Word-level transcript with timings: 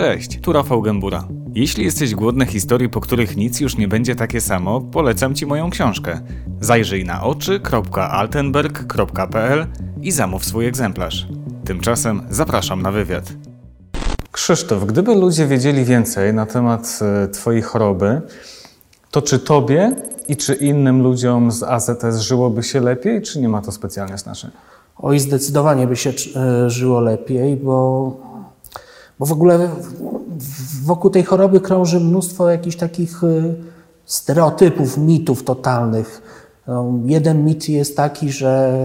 Cześć, 0.00 0.40
tu 0.40 0.52
Rafał 0.52 0.82
Gębura. 0.82 1.28
Jeśli 1.54 1.84
jesteś 1.84 2.14
głodny 2.14 2.46
historii, 2.46 2.88
po 2.88 3.00
których 3.00 3.36
nic 3.36 3.60
już 3.60 3.76
nie 3.76 3.88
będzie 3.88 4.16
takie 4.16 4.40
samo, 4.40 4.80
polecam 4.80 5.34
Ci 5.34 5.46
moją 5.46 5.70
książkę. 5.70 6.20
Zajrzyj 6.60 7.04
na 7.04 7.22
oczy.altenberg.pl 7.22 9.66
i 10.02 10.12
zamów 10.12 10.44
swój 10.44 10.66
egzemplarz. 10.66 11.26
Tymczasem 11.64 12.22
zapraszam 12.30 12.82
na 12.82 12.92
wywiad. 12.92 13.32
Krzysztof, 14.32 14.84
gdyby 14.84 15.14
ludzie 15.14 15.46
wiedzieli 15.46 15.84
więcej 15.84 16.34
na 16.34 16.46
temat 16.46 16.98
e, 17.02 17.28
Twojej 17.28 17.62
choroby, 17.62 18.20
to 19.10 19.22
czy 19.22 19.38
Tobie 19.38 19.92
i 20.28 20.36
czy 20.36 20.54
innym 20.54 21.02
ludziom 21.02 21.50
z 21.50 21.62
AZS 21.62 22.20
żyłoby 22.20 22.62
się 22.62 22.80
lepiej, 22.80 23.22
czy 23.22 23.40
nie 23.40 23.48
ma 23.48 23.62
to 23.62 23.72
specjalnie 23.72 24.18
znaczenia? 24.18 24.52
Oj, 24.98 25.18
zdecydowanie 25.18 25.86
by 25.86 25.96
się 25.96 26.12
e, 26.36 26.70
żyło 26.70 27.00
lepiej, 27.00 27.56
bo, 27.56 28.29
bo 29.20 29.26
w 29.26 29.32
ogóle 29.32 29.68
wokół 30.84 31.10
tej 31.10 31.24
choroby 31.24 31.60
krąży 31.60 32.00
mnóstwo 32.00 32.50
jakichś 32.50 32.76
takich 32.76 33.24
e, 33.24 33.26
stereotypów, 34.04 34.98
mitów 34.98 35.44
totalnych. 35.44 36.22
No, 36.66 36.92
jeden 37.04 37.44
mit 37.44 37.68
jest 37.68 37.96
taki, 37.96 38.32
że 38.32 38.78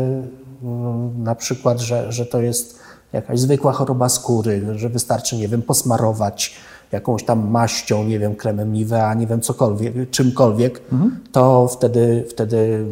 mm, 0.64 1.24
na 1.24 1.36
przykład, 1.36 1.80
że, 1.80 2.12
że 2.12 2.26
to 2.26 2.42
jest 2.42 2.80
jakaś 3.14 3.40
zwykła 3.40 3.72
choroba 3.72 4.10
skóry, 4.10 4.66
że 4.76 4.90
wystarczy, 4.90 5.38
nie 5.38 5.48
wiem, 5.48 5.62
posmarować 5.62 6.56
jakąś 6.92 7.24
tam 7.24 7.50
maścią, 7.50 8.04
nie 8.04 8.20
wiem, 8.20 8.36
kremem 8.36 8.74
Nivea, 8.74 9.14
nie 9.14 9.28
wiem, 9.28 9.42
cokolwiek, 9.42 10.10
czymkolwiek, 10.10 10.82
mhm. 10.92 11.20
to 11.32 11.68
wtedy, 11.68 12.26
wtedy 12.30 12.86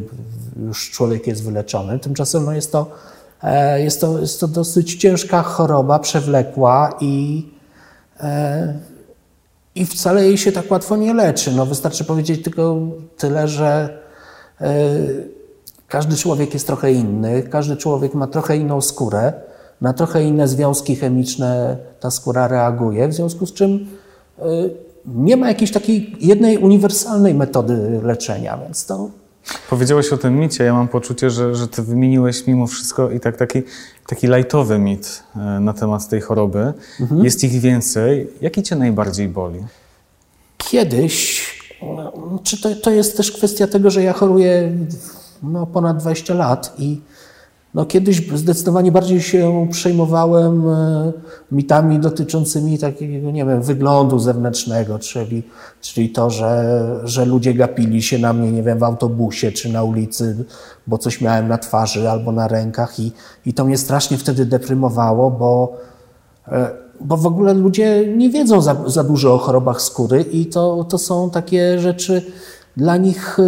już 0.65 0.91
człowiek 0.91 1.27
jest 1.27 1.43
wyleczony. 1.43 1.99
Tymczasem 1.99 2.45
no 2.45 2.53
jest, 2.53 2.71
to, 2.71 2.91
jest, 3.77 4.01
to, 4.01 4.19
jest 4.19 4.39
to 4.39 4.47
dosyć 4.47 4.95
ciężka 4.95 5.43
choroba, 5.43 5.99
przewlekła 5.99 6.89
i, 7.01 7.45
e, 8.19 8.73
i 9.75 9.85
wcale 9.85 10.25
jej 10.25 10.37
się 10.37 10.51
tak 10.51 10.71
łatwo 10.71 10.97
nie 10.97 11.13
leczy. 11.13 11.51
No, 11.51 11.65
wystarczy 11.65 12.03
powiedzieć 12.03 12.43
tylko 12.43 12.77
tyle, 13.17 13.47
że 13.47 13.97
e, 14.61 14.75
każdy 15.87 16.15
człowiek 16.15 16.53
jest 16.53 16.67
trochę 16.67 16.93
inny, 16.93 17.43
każdy 17.43 17.77
człowiek 17.77 18.13
ma 18.13 18.27
trochę 18.27 18.57
inną 18.57 18.81
skórę, 18.81 19.33
na 19.81 19.93
trochę 19.93 20.23
inne 20.23 20.47
związki 20.47 20.95
chemiczne 20.95 21.77
ta 21.99 22.11
skóra 22.11 22.47
reaguje, 22.47 23.07
w 23.07 23.13
związku 23.13 23.45
z 23.45 23.53
czym 23.53 23.87
nie 25.05 25.37
ma 25.37 25.47
jakiejś 25.47 25.71
takiej 25.71 26.15
jednej 26.19 26.57
uniwersalnej 26.57 27.33
metody 27.33 28.01
leczenia, 28.03 28.57
więc 28.57 28.85
to 28.85 29.09
Powiedziałeś 29.69 30.13
o 30.13 30.17
tym 30.17 30.39
micie. 30.39 30.63
Ja 30.63 30.73
mam 30.73 30.87
poczucie, 30.87 31.29
że, 31.29 31.55
że 31.55 31.67
ty 31.67 31.81
wymieniłeś 31.81 32.47
mimo 32.47 32.67
wszystko 32.67 33.11
i 33.11 33.19
tak 33.19 33.37
taki, 33.37 33.61
taki 34.07 34.27
lajtowy 34.27 34.79
mit 34.79 35.23
e, 35.35 35.39
na 35.39 35.73
temat 35.73 36.09
tej 36.09 36.21
choroby. 36.21 36.73
Mhm. 36.99 37.23
Jest 37.23 37.43
ich 37.43 37.61
więcej. 37.61 38.29
Jaki 38.41 38.63
cię 38.63 38.75
najbardziej 38.75 39.27
boli? 39.27 39.59
Kiedyś, 40.57 41.43
czy 42.43 42.61
to, 42.61 42.75
to 42.75 42.91
jest 42.91 43.17
też 43.17 43.31
kwestia 43.31 43.67
tego, 43.67 43.89
że 43.89 44.03
ja 44.03 44.13
choruję 44.13 44.71
no, 45.43 45.65
ponad 45.65 45.97
20 45.97 46.33
lat 46.33 46.73
i 46.77 47.01
no 47.73 47.85
kiedyś 47.85 48.27
zdecydowanie 48.33 48.91
bardziej 48.91 49.21
się 49.21 49.67
przejmowałem 49.71 50.69
e, 50.69 51.11
mitami 51.51 51.99
dotyczącymi 51.99 52.79
takiego, 52.79 53.31
nie 53.31 53.45
wiem, 53.45 53.61
wyglądu 53.61 54.19
zewnętrznego, 54.19 54.99
czyli, 54.99 55.43
czyli 55.81 56.09
to, 56.09 56.29
że, 56.29 56.85
że 57.03 57.25
ludzie 57.25 57.53
gapili 57.53 58.01
się 58.01 58.19
na 58.19 58.33
mnie, 58.33 58.51
nie 58.51 58.63
wiem, 58.63 58.79
w 58.79 58.83
autobusie 58.83 59.51
czy 59.51 59.69
na 59.69 59.83
ulicy, 59.83 60.45
bo 60.87 60.97
coś 60.97 61.21
miałem 61.21 61.47
na 61.47 61.57
twarzy 61.57 62.09
albo 62.09 62.31
na 62.31 62.47
rękach 62.47 62.99
i, 62.99 63.11
i 63.45 63.53
to 63.53 63.65
mnie 63.65 63.77
strasznie 63.77 64.17
wtedy 64.17 64.45
deprymowało, 64.45 65.31
bo, 65.31 65.77
e, 66.47 66.69
bo 67.01 67.17
w 67.17 67.25
ogóle 67.25 67.53
ludzie 67.53 68.13
nie 68.17 68.29
wiedzą 68.29 68.61
za, 68.61 68.75
za 68.85 69.03
dużo 69.03 69.33
o 69.33 69.37
chorobach 69.37 69.81
skóry 69.81 70.21
i 70.21 70.45
to, 70.45 70.83
to 70.83 70.97
są 70.97 71.29
takie 71.29 71.79
rzeczy 71.79 72.21
dla 72.77 72.97
nich 72.97 73.39
e, 73.39 73.43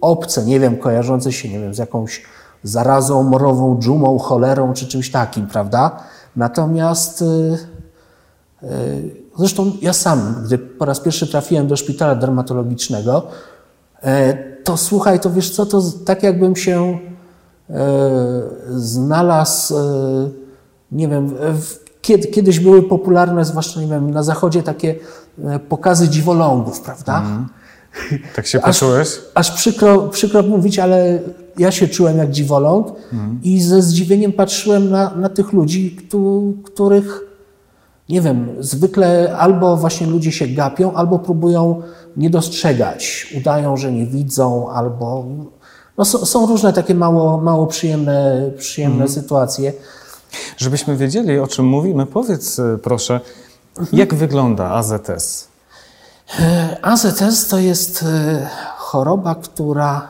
obce, 0.00 0.44
nie 0.44 0.60
wiem, 0.60 0.76
kojarzące 0.76 1.32
się, 1.32 1.48
nie 1.48 1.60
wiem, 1.60 1.74
z 1.74 1.78
jakąś 1.78 2.22
zarazą 2.64 3.22
morową, 3.22 3.78
dżumą, 3.78 4.18
cholerą 4.18 4.72
czy 4.72 4.86
czymś 4.86 5.10
takim, 5.10 5.46
prawda? 5.46 5.96
Natomiast 6.36 7.22
y, 7.22 7.58
y, 8.62 9.10
zresztą 9.38 9.72
ja 9.82 9.92
sam, 9.92 10.34
gdy 10.44 10.58
po 10.58 10.84
raz 10.84 11.00
pierwszy 11.00 11.26
trafiłem 11.26 11.66
do 11.66 11.76
szpitala 11.76 12.14
dermatologicznego, 12.14 13.26
y, 13.96 14.06
to 14.64 14.76
słuchaj, 14.76 15.20
to 15.20 15.30
wiesz 15.30 15.50
co, 15.50 15.66
to 15.66 15.82
tak 16.04 16.22
jakbym 16.22 16.56
się 16.56 16.98
znalazł, 18.76 19.74
nie 20.92 21.08
wiem, 21.08 21.34
kiedy, 22.02 22.28
kiedyś 22.28 22.60
były 22.60 22.82
popularne, 22.82 23.44
zwłaszcza 23.44 23.80
nie 23.80 23.86
wiem, 23.86 24.10
na 24.10 24.22
zachodzie 24.22 24.62
takie 24.62 24.94
pokazy 25.68 26.08
dziwolągów, 26.08 26.80
prawda? 26.80 27.18
Mm. 27.18 27.48
Tak 28.36 28.46
się 28.46 28.60
poczułeś? 28.60 29.08
Aż, 29.08 29.20
aż 29.34 29.50
przykro, 29.50 30.08
przykro 30.08 30.42
mówić, 30.42 30.78
ale 30.78 31.20
ja 31.58 31.70
się 31.70 31.88
czułem 31.88 32.18
jak 32.18 32.30
dziwoląg 32.30 32.88
mhm. 33.12 33.40
i 33.42 33.62
ze 33.62 33.82
zdziwieniem 33.82 34.32
patrzyłem 34.32 34.90
na, 34.90 35.14
na 35.16 35.28
tych 35.28 35.52
ludzi, 35.52 35.96
których, 36.64 37.20
nie 38.08 38.20
wiem, 38.20 38.48
zwykle 38.60 39.36
albo 39.38 39.76
właśnie 39.76 40.06
ludzie 40.06 40.32
się 40.32 40.46
gapią, 40.46 40.92
albo 40.92 41.18
próbują 41.18 41.82
nie 42.16 42.30
dostrzegać. 42.30 43.34
Udają, 43.38 43.76
że 43.76 43.92
nie 43.92 44.06
widzą, 44.06 44.70
albo... 44.70 45.24
No, 45.98 46.04
są, 46.04 46.26
są 46.26 46.46
różne 46.46 46.72
takie 46.72 46.94
mało, 46.94 47.38
mało 47.40 47.66
przyjemne, 47.66 48.50
przyjemne 48.58 49.04
mhm. 49.04 49.10
sytuacje. 49.10 49.72
Żebyśmy 50.56 50.96
wiedzieli, 50.96 51.38
o 51.38 51.46
czym 51.46 51.66
mówimy, 51.66 52.06
powiedz 52.06 52.58
e, 52.58 52.78
proszę, 52.82 53.20
mhm. 53.78 53.98
jak 53.98 54.14
wygląda 54.14 54.70
AZS? 54.70 55.48
E, 56.40 56.78
AZS 56.82 57.48
to 57.48 57.58
jest 57.58 58.02
e, 58.02 58.48
choroba, 58.76 59.34
która 59.34 60.08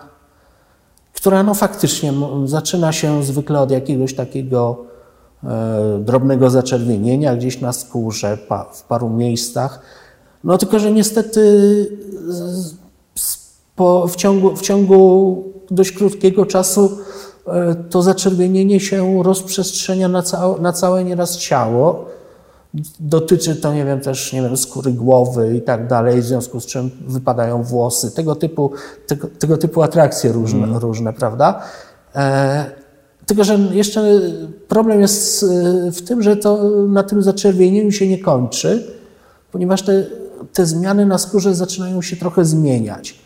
która 1.25 1.43
no 1.43 1.55
faktycznie 1.55 2.13
zaczyna 2.45 2.93
się 2.93 3.23
zwykle 3.23 3.61
od 3.61 3.71
jakiegoś 3.71 4.15
takiego 4.15 4.85
e, 5.45 5.99
drobnego 6.01 6.51
zaczerwienienia 6.51 7.37
gdzieś 7.37 7.61
na 7.61 7.73
skórze 7.73 8.39
w 8.73 8.83
paru 8.83 9.11
miejscach. 9.11 9.81
No 10.45 10.59
tylko, 10.59 10.79
że 10.79 10.93
niestety 10.93 11.41
w, 14.09 14.17
ciągu, 14.17 14.57
w 14.57 14.63
ciągu 14.63 15.45
dość 15.71 15.93
krótkiego 15.93 16.47
czasu 16.47 16.99
e, 17.47 17.75
to 17.91 18.03
zaczerwienienie 18.03 18.81
się 18.81 19.23
rozprzestrzenia 19.23 20.09
na, 20.09 20.23
całe, 20.23 20.61
na 20.61 20.73
całe 20.73 21.05
nieraz 21.05 21.37
ciało 21.37 22.05
Dotyczy 23.01 23.57
to, 23.57 23.75
nie 23.75 23.85
wiem, 23.85 24.01
też, 24.01 24.33
nie 24.33 24.43
wiem, 24.43 24.57
skóry 24.57 24.93
głowy 24.93 25.57
i 25.57 25.63
tak 25.63 25.87
dalej, 25.87 26.21
w 26.21 26.25
związku 26.25 26.61
z 26.61 26.67
czym 26.67 26.91
wypadają 27.07 27.63
włosy, 27.63 28.11
tego 28.11 28.37
typu, 28.37 28.73
tego, 29.07 29.29
tego 29.39 29.59
typu 29.59 29.83
atrakcje 29.83 30.33
różne, 30.33 30.65
mm. 30.65 30.77
różne 30.77 31.13
prawda? 31.13 31.63
E, 32.15 32.65
tylko, 33.27 33.45
że 33.45 33.59
jeszcze 33.59 34.21
problem 34.69 35.01
jest 35.01 35.43
e, 35.43 35.47
w 35.93 36.03
tym, 36.03 36.23
że 36.23 36.37
to 36.37 36.71
na 36.89 37.03
tym 37.03 37.23
zaczerwienieniu 37.23 37.93
się 37.93 38.09
nie 38.09 38.19
kończy, 38.19 38.95
ponieważ 39.53 39.83
te, 39.83 40.07
te 40.53 40.67
zmiany 40.67 41.07
na 41.07 41.19
skórze 41.19 41.55
zaczynają 41.55 42.03
się 42.03 42.17
trochę 42.17 42.45
zmieniać. 42.45 43.19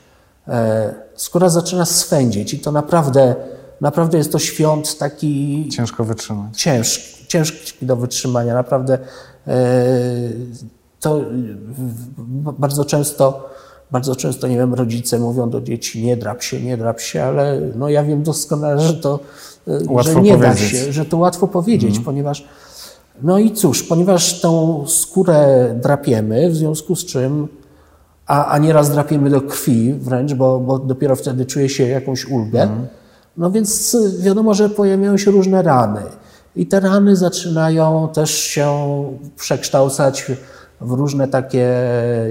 E, 0.49 0.95
skóra 1.15 1.49
zaczyna 1.49 1.85
swędzić 1.85 2.55
i 2.55 2.59
to 2.59 2.73
naprawdę, 2.73 3.35
naprawdę 3.81 4.19
jest 4.19 4.33
to 4.33 4.39
świąt 4.39 4.99
taki... 4.99 5.69
Ciężko 5.73 6.05
wytrzymać. 6.05 6.61
Ciężki, 6.61 7.27
ciężki 7.29 7.87
do 7.87 7.97
wytrzymania, 7.97 8.55
naprawdę 8.55 8.99
to 11.01 11.21
bardzo 12.59 12.85
często, 12.85 13.51
bardzo 13.91 14.17
często, 14.17 14.49
nie 14.49 14.57
wiem, 14.57 14.75
rodzice 14.75 15.19
mówią 15.19 15.51
do 15.51 15.61
dzieci, 15.61 16.05
nie 16.05 16.17
drap 16.17 16.43
się, 16.43 16.61
nie 16.61 16.77
drap 16.77 17.01
się, 17.01 17.23
ale 17.23 17.61
no 17.77 17.89
ja 17.89 18.05
wiem 18.05 18.23
doskonale, 18.23 18.81
że 18.81 18.95
to 18.95 19.21
e, 19.69 19.73
łatwo 19.89 20.13
że 20.13 20.23
nie 20.23 20.35
powiedzieć. 20.35 20.73
da 20.73 20.79
się, 20.79 20.93
że 20.93 21.05
to 21.05 21.17
łatwo 21.17 21.49
powiedzieć, 21.49 21.89
mhm. 21.89 22.05
ponieważ 22.05 22.45
no 23.23 23.39
i 23.39 23.51
cóż, 23.51 23.83
ponieważ 23.83 24.41
tą 24.41 24.85
skórę 24.87 25.75
drapiemy, 25.83 26.51
w 26.51 26.56
związku 26.56 26.97
z 26.97 27.05
czym, 27.05 27.49
a, 28.27 28.47
a 28.47 28.59
nieraz 28.59 28.91
drapiemy 28.91 29.31
do 29.31 29.41
krwi 29.41 29.94
wręcz, 29.94 30.35
bo, 30.35 30.61
bo 30.61 30.79
dopiero 30.79 31.17
wtedy 31.17 31.47
czuje 31.47 31.69
się 31.69 31.89
jakąś 31.89 32.25
ulgę, 32.25 32.62
mhm. 32.62 32.87
no 33.37 33.51
więc 33.51 33.97
wiadomo, 34.21 34.55
że 34.55 34.69
pojawiają 34.69 35.17
się 35.17 35.31
różne 35.31 35.62
rany. 35.62 36.03
I 36.58 36.66
te 36.66 36.81
rany 36.81 37.16
zaczynają 37.16 38.08
też 38.14 38.31
się 38.31 39.05
przekształcać 39.37 40.26
w 40.81 40.93
różne 40.93 41.28
takie 41.28 41.69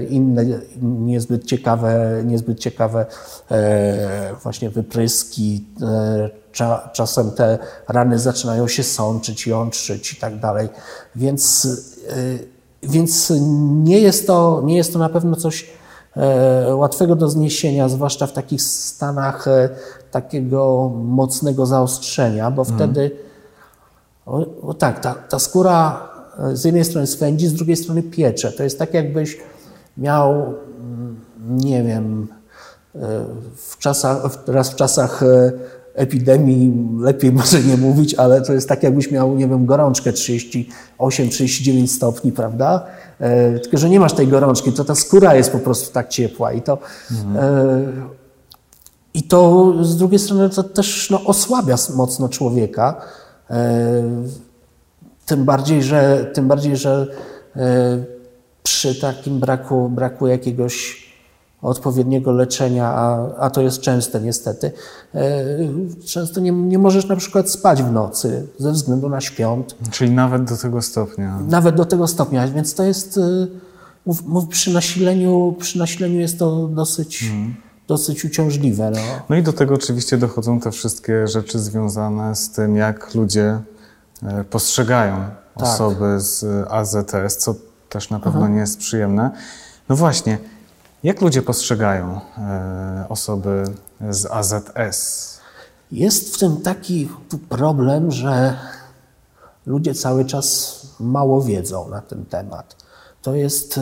inne, 0.08 0.44
niezbyt 0.82 1.44
ciekawe, 1.44 2.22
niezbyt 2.24 2.58
ciekawe 2.58 3.06
e, 3.50 4.34
właśnie 4.42 4.70
wypryski. 4.70 5.64
E, 5.82 6.30
cza, 6.52 6.90
czasem 6.92 7.30
te 7.30 7.58
rany 7.88 8.18
zaczynają 8.18 8.68
się 8.68 8.82
sączyć, 8.82 9.46
jątrzyć 9.46 10.12
i 10.12 10.16
tak 10.16 10.40
dalej. 10.40 10.68
Więc, 11.16 11.68
e, 12.08 12.14
więc 12.88 13.32
nie, 13.72 13.98
jest 13.98 14.26
to, 14.26 14.62
nie 14.64 14.76
jest 14.76 14.92
to 14.92 14.98
na 14.98 15.08
pewno 15.08 15.36
coś 15.36 15.78
łatwego 16.74 17.16
do 17.16 17.28
zniesienia, 17.28 17.88
zwłaszcza 17.88 18.26
w 18.26 18.32
takich 18.32 18.62
stanach 18.62 19.46
takiego 20.10 20.92
mocnego 20.94 21.66
zaostrzenia, 21.66 22.50
bo 22.50 22.62
mhm. 22.62 22.78
wtedy 22.78 23.27
o, 24.28 24.46
o 24.62 24.74
tak, 24.74 25.00
ta, 25.00 25.14
ta 25.14 25.38
skóra 25.38 26.08
z 26.52 26.64
jednej 26.64 26.84
strony 26.84 27.06
swędzi, 27.06 27.46
z 27.46 27.54
drugiej 27.54 27.76
strony 27.76 28.02
piecze. 28.02 28.52
To 28.52 28.62
jest 28.62 28.78
tak, 28.78 28.94
jakbyś 28.94 29.38
miał, 29.96 30.54
mm, 30.80 31.16
nie 31.40 31.82
wiem, 31.82 32.28
e, 32.94 32.98
w 33.56 33.78
czasach, 33.78 34.44
teraz 34.44 34.70
w 34.70 34.74
czasach 34.74 35.22
e, 35.22 35.52
epidemii 35.94 36.88
lepiej 37.00 37.32
może 37.32 37.62
nie 37.62 37.76
mówić, 37.76 38.14
ale 38.14 38.42
to 38.42 38.52
jest 38.52 38.68
tak, 38.68 38.82
jakbyś 38.82 39.10
miał, 39.10 39.34
nie 39.34 39.48
wiem, 39.48 39.66
gorączkę 39.66 40.12
38-39 40.12 41.86
stopni, 41.86 42.32
prawda? 42.32 42.86
E, 43.20 43.58
tylko, 43.58 43.78
że 43.78 43.90
nie 43.90 44.00
masz 44.00 44.12
tej 44.12 44.28
gorączki, 44.28 44.72
to 44.72 44.84
ta 44.84 44.94
skóra 44.94 45.34
jest 45.34 45.50
po 45.50 45.58
prostu 45.58 45.92
tak 45.92 46.08
ciepła 46.08 46.52
i 46.52 46.62
to. 46.62 46.78
Mhm. 47.10 48.10
I 49.14 49.22
to 49.22 49.72
z 49.84 49.96
drugiej 49.96 50.18
strony 50.18 50.50
to 50.50 50.62
też 50.62 51.10
no, 51.10 51.24
osłabia 51.24 51.76
mocno 51.94 52.28
człowieka. 52.28 53.00
Tym 55.26 55.44
bardziej, 55.44 55.82
że, 55.82 56.30
tym 56.34 56.48
bardziej, 56.48 56.76
że 56.76 57.06
przy 58.62 59.00
takim 59.00 59.40
braku, 59.40 59.88
braku 59.88 60.26
jakiegoś 60.26 61.08
odpowiedniego 61.62 62.32
leczenia, 62.32 62.86
a, 62.86 63.34
a 63.38 63.50
to 63.50 63.62
jest 63.62 63.80
częste 63.80 64.20
niestety, 64.20 64.72
e, 65.14 65.44
często 66.06 66.40
nie, 66.40 66.50
nie 66.50 66.78
możesz 66.78 67.06
na 67.06 67.16
przykład 67.16 67.50
spać 67.50 67.82
w 67.82 67.92
nocy 67.92 68.46
ze 68.58 68.72
względu 68.72 69.08
na 69.08 69.20
świąt. 69.20 69.76
Czyli 69.90 70.10
nawet 70.10 70.44
do 70.44 70.56
tego 70.56 70.82
stopnia. 70.82 71.38
Nawet 71.48 71.76
do 71.76 71.84
tego 71.84 72.06
stopnia, 72.06 72.48
więc 72.48 72.74
to 72.74 72.84
jest, 72.84 73.18
e, 73.18 73.46
mów, 74.06 74.26
mów, 74.26 74.48
przy, 74.48 74.72
nasileniu, 74.72 75.56
przy 75.58 75.78
nasileniu 75.78 76.20
jest 76.20 76.38
to 76.38 76.68
dosyć, 76.68 77.20
hmm. 77.20 77.54
Dosyć 77.88 78.24
uciążliwe. 78.24 78.90
No. 78.90 79.00
no 79.28 79.36
i 79.36 79.42
do 79.42 79.52
tego 79.52 79.74
oczywiście 79.74 80.18
dochodzą 80.18 80.60
te 80.60 80.70
wszystkie 80.70 81.28
rzeczy 81.28 81.58
związane 81.58 82.36
z 82.36 82.50
tym, 82.50 82.76
jak 82.76 83.14
ludzie 83.14 83.60
e, 84.22 84.44
postrzegają 84.44 85.16
tak. 85.54 85.68
osoby 85.68 86.20
z 86.20 86.44
AZS, 86.70 87.36
co 87.36 87.54
też 87.88 88.10
na 88.10 88.20
pewno 88.20 88.40
Aha. 88.40 88.48
nie 88.48 88.60
jest 88.60 88.78
przyjemne. 88.78 89.30
No 89.88 89.96
właśnie, 89.96 90.38
jak 91.02 91.20
ludzie 91.20 91.42
postrzegają 91.42 92.20
e, 92.38 93.06
osoby 93.08 93.64
z 94.10 94.26
AZS? 94.26 95.38
Jest 95.92 96.34
w 96.34 96.38
tym 96.38 96.56
taki 96.56 97.08
problem, 97.48 98.10
że 98.10 98.56
ludzie 99.66 99.94
cały 99.94 100.24
czas 100.24 100.78
mało 101.00 101.42
wiedzą 101.42 101.88
na 101.88 102.00
ten 102.00 102.24
temat. 102.24 102.76
To 103.22 103.34
jest. 103.34 103.80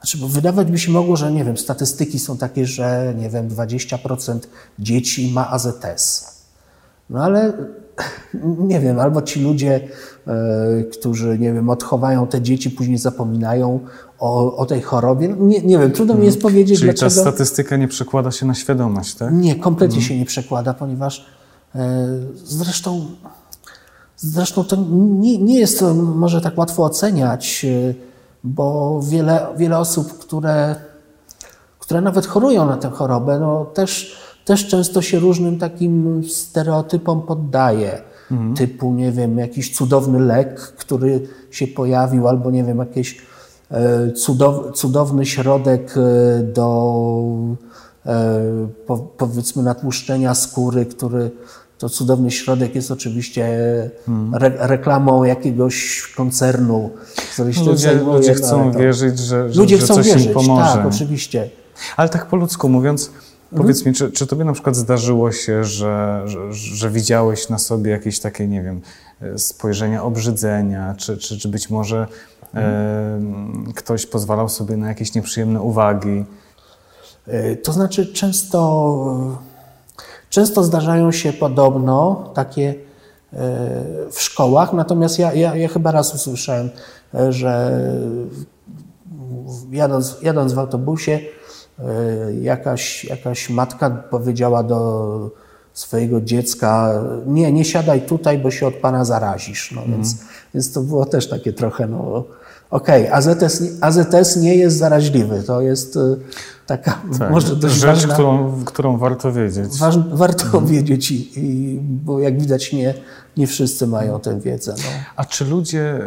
Znaczy, 0.00 0.18
bo 0.18 0.28
wydawać 0.28 0.70
by 0.70 0.78
się 0.78 0.92
mogło, 0.92 1.16
że 1.16 1.32
nie 1.32 1.44
wiem, 1.44 1.56
statystyki 1.56 2.18
są 2.18 2.36
takie, 2.36 2.66
że 2.66 3.14
nie 3.18 3.30
wiem, 3.30 3.48
20% 3.48 4.38
dzieci 4.78 5.32
ma 5.32 5.50
AZS. 5.50 6.36
No 7.10 7.24
ale 7.24 7.52
nie 8.70 8.80
wiem, 8.80 9.00
albo 9.00 9.22
ci 9.22 9.40
ludzie, 9.40 9.80
e, 10.26 10.84
którzy, 10.92 11.38
nie 11.38 11.52
wiem, 11.52 11.70
odchowają 11.70 12.26
te 12.26 12.42
dzieci, 12.42 12.70
później 12.70 12.98
zapominają 12.98 13.80
o, 14.18 14.56
o 14.56 14.66
tej 14.66 14.82
chorobie. 14.82 15.28
No, 15.28 15.46
nie, 15.46 15.60
nie 15.60 15.78
wiem, 15.78 15.92
trudno 15.92 16.14
mi 16.14 16.24
jest 16.24 16.36
mhm. 16.36 16.52
powiedzieć, 16.52 16.78
Czyli 16.78 16.92
dlaczego... 16.92 17.14
ta 17.14 17.20
statystyka 17.20 17.76
nie 17.76 17.88
przekłada 17.88 18.30
się 18.30 18.46
na 18.46 18.54
świadomość, 18.54 19.14
tak? 19.14 19.32
Nie, 19.34 19.56
kompletnie 19.56 19.96
hmm. 19.96 20.08
się 20.08 20.18
nie 20.18 20.26
przekłada, 20.26 20.74
ponieważ 20.74 21.26
e, 21.74 22.06
zresztą, 22.44 23.06
zresztą 24.16 24.64
to 24.64 24.76
nie, 24.90 25.38
nie 25.38 25.58
jest 25.58 25.78
to 25.78 25.94
może 25.94 26.40
tak 26.40 26.58
łatwo 26.58 26.84
oceniać, 26.84 27.66
e, 27.90 28.05
bo 28.46 29.00
wiele, 29.02 29.46
wiele 29.56 29.78
osób, 29.78 30.18
które, 30.18 30.76
które 31.78 32.00
nawet 32.00 32.26
chorują 32.26 32.66
na 32.66 32.76
tę 32.76 32.90
chorobę, 32.90 33.38
no 33.40 33.64
też 33.64 34.16
też 34.46 34.68
często 34.68 35.02
się 35.02 35.18
różnym 35.18 35.58
takim 35.58 36.22
stereotypom 36.28 37.22
poddaje. 37.22 37.98
Mhm. 38.30 38.54
Typu, 38.54 38.92
nie 38.92 39.12
wiem, 39.12 39.38
jakiś 39.38 39.76
cudowny 39.76 40.20
lek, 40.20 40.60
który 40.60 41.28
się 41.50 41.66
pojawił, 41.66 42.28
albo 42.28 42.50
nie 42.50 42.64
wiem, 42.64 42.78
jakiś 42.78 43.18
e, 43.70 44.12
cudow, 44.12 44.72
cudowny 44.74 45.26
środek 45.26 45.94
e, 45.96 46.42
do 46.42 47.02
e, 48.06 48.42
po, 48.86 48.98
powiedzmy 48.98 49.62
natłuszczenia 49.62 50.34
skóry, 50.34 50.86
który 50.86 51.30
to 51.78 51.88
cudowny 51.88 52.30
środek 52.30 52.74
jest 52.74 52.90
oczywiście 52.90 53.46
hmm. 54.06 54.34
re, 54.34 54.52
reklamą 54.58 55.24
jakiegoś 55.24 56.02
koncernu, 56.16 56.90
który 57.32 57.54
się 57.54 57.64
ludzie, 57.64 57.76
zajmuje. 57.78 58.18
Ludzie 58.18 58.34
chcą 58.34 58.72
to... 58.72 58.78
wierzyć, 58.78 59.18
że, 59.18 59.52
że, 59.52 59.60
ludzie 59.60 59.76
że 59.76 59.84
chcą 59.84 59.94
coś 59.94 60.06
wierzyć, 60.06 60.26
im 60.26 60.34
pomoże. 60.34 60.72
Tak, 60.72 60.86
oczywiście. 60.86 61.50
Ale 61.96 62.08
tak 62.08 62.26
po 62.26 62.36
ludzku 62.36 62.68
mówiąc, 62.68 63.10
Powiedz 63.56 63.86
mi, 63.86 63.92
czy, 63.92 64.12
czy 64.12 64.26
tobie 64.26 64.44
na 64.44 64.52
przykład 64.52 64.76
zdarzyło 64.76 65.32
się, 65.32 65.64
że, 65.64 66.22
że, 66.24 66.52
że, 66.52 66.90
widziałeś 66.90 67.48
na 67.48 67.58
sobie 67.58 67.90
jakieś 67.90 68.20
takie, 68.20 68.48
nie 68.48 68.62
wiem, 68.62 68.80
spojrzenia 69.36 70.02
obrzydzenia, 70.02 70.94
czy, 70.98 71.16
czy, 71.16 71.38
czy 71.38 71.48
być 71.48 71.70
może 71.70 72.06
e, 72.54 73.20
ktoś 73.74 74.06
pozwalał 74.06 74.48
sobie 74.48 74.76
na 74.76 74.88
jakieś 74.88 75.14
nieprzyjemne 75.14 75.62
uwagi? 75.62 76.24
E, 77.26 77.56
to 77.56 77.72
znaczy, 77.72 78.06
często, 78.06 79.38
często 80.30 80.64
zdarzają 80.64 81.12
się 81.12 81.32
podobno 81.32 82.30
takie 82.34 82.68
e, 82.68 82.74
w 84.10 84.20
szkołach, 84.20 84.72
natomiast 84.72 85.18
ja, 85.18 85.32
ja, 85.32 85.56
ja 85.56 85.68
chyba 85.68 85.90
raz 85.90 86.14
usłyszałem, 86.14 86.70
e, 87.14 87.32
że 87.32 87.80
jadąc, 89.70 90.16
jadąc 90.22 90.52
w 90.52 90.58
autobusie, 90.58 91.20
E, 91.78 92.34
jakaś, 92.34 93.04
jakaś 93.04 93.50
matka 93.50 93.90
powiedziała 93.90 94.62
do 94.62 95.30
swojego 95.72 96.20
dziecka, 96.20 97.02
nie, 97.26 97.52
nie 97.52 97.64
siadaj 97.64 98.02
tutaj, 98.02 98.38
bo 98.38 98.50
się 98.50 98.66
od 98.66 98.74
Pana 98.74 99.04
zarazisz. 99.04 99.72
No, 99.72 99.82
mm. 99.82 99.94
więc, 99.94 100.16
więc 100.54 100.72
to 100.72 100.80
było 100.80 101.06
też 101.06 101.28
takie 101.28 101.52
trochę, 101.52 101.86
no 101.86 102.24
okej, 102.70 103.06
okay, 103.06 103.14
AZS, 103.14 103.62
AZS 103.80 104.36
nie 104.36 104.54
jest 104.54 104.78
zaraźliwy, 104.78 105.42
to 105.42 105.60
jest 105.60 105.96
e, 105.96 106.16
taka 106.66 107.02
tak, 107.18 107.30
może 107.34 107.56
dość 107.56 107.74
rzecz, 107.74 107.84
ważna, 107.86 108.14
którą, 108.14 108.64
którą 108.64 108.98
warto 108.98 109.32
wiedzieć. 109.32 109.78
Waż, 109.78 109.98
warto 109.98 110.58
mm. 110.58 110.66
wiedzieć, 110.66 111.10
i, 111.10 111.38
i, 111.38 111.78
bo 111.80 112.20
jak 112.20 112.40
widać 112.40 112.72
nie, 112.72 112.94
nie 113.36 113.46
wszyscy 113.46 113.86
mają 113.86 114.20
tę 114.20 114.40
wiedzę. 114.40 114.74
No. 114.78 114.84
A 115.16 115.24
czy 115.24 115.44
ludzie 115.44 116.00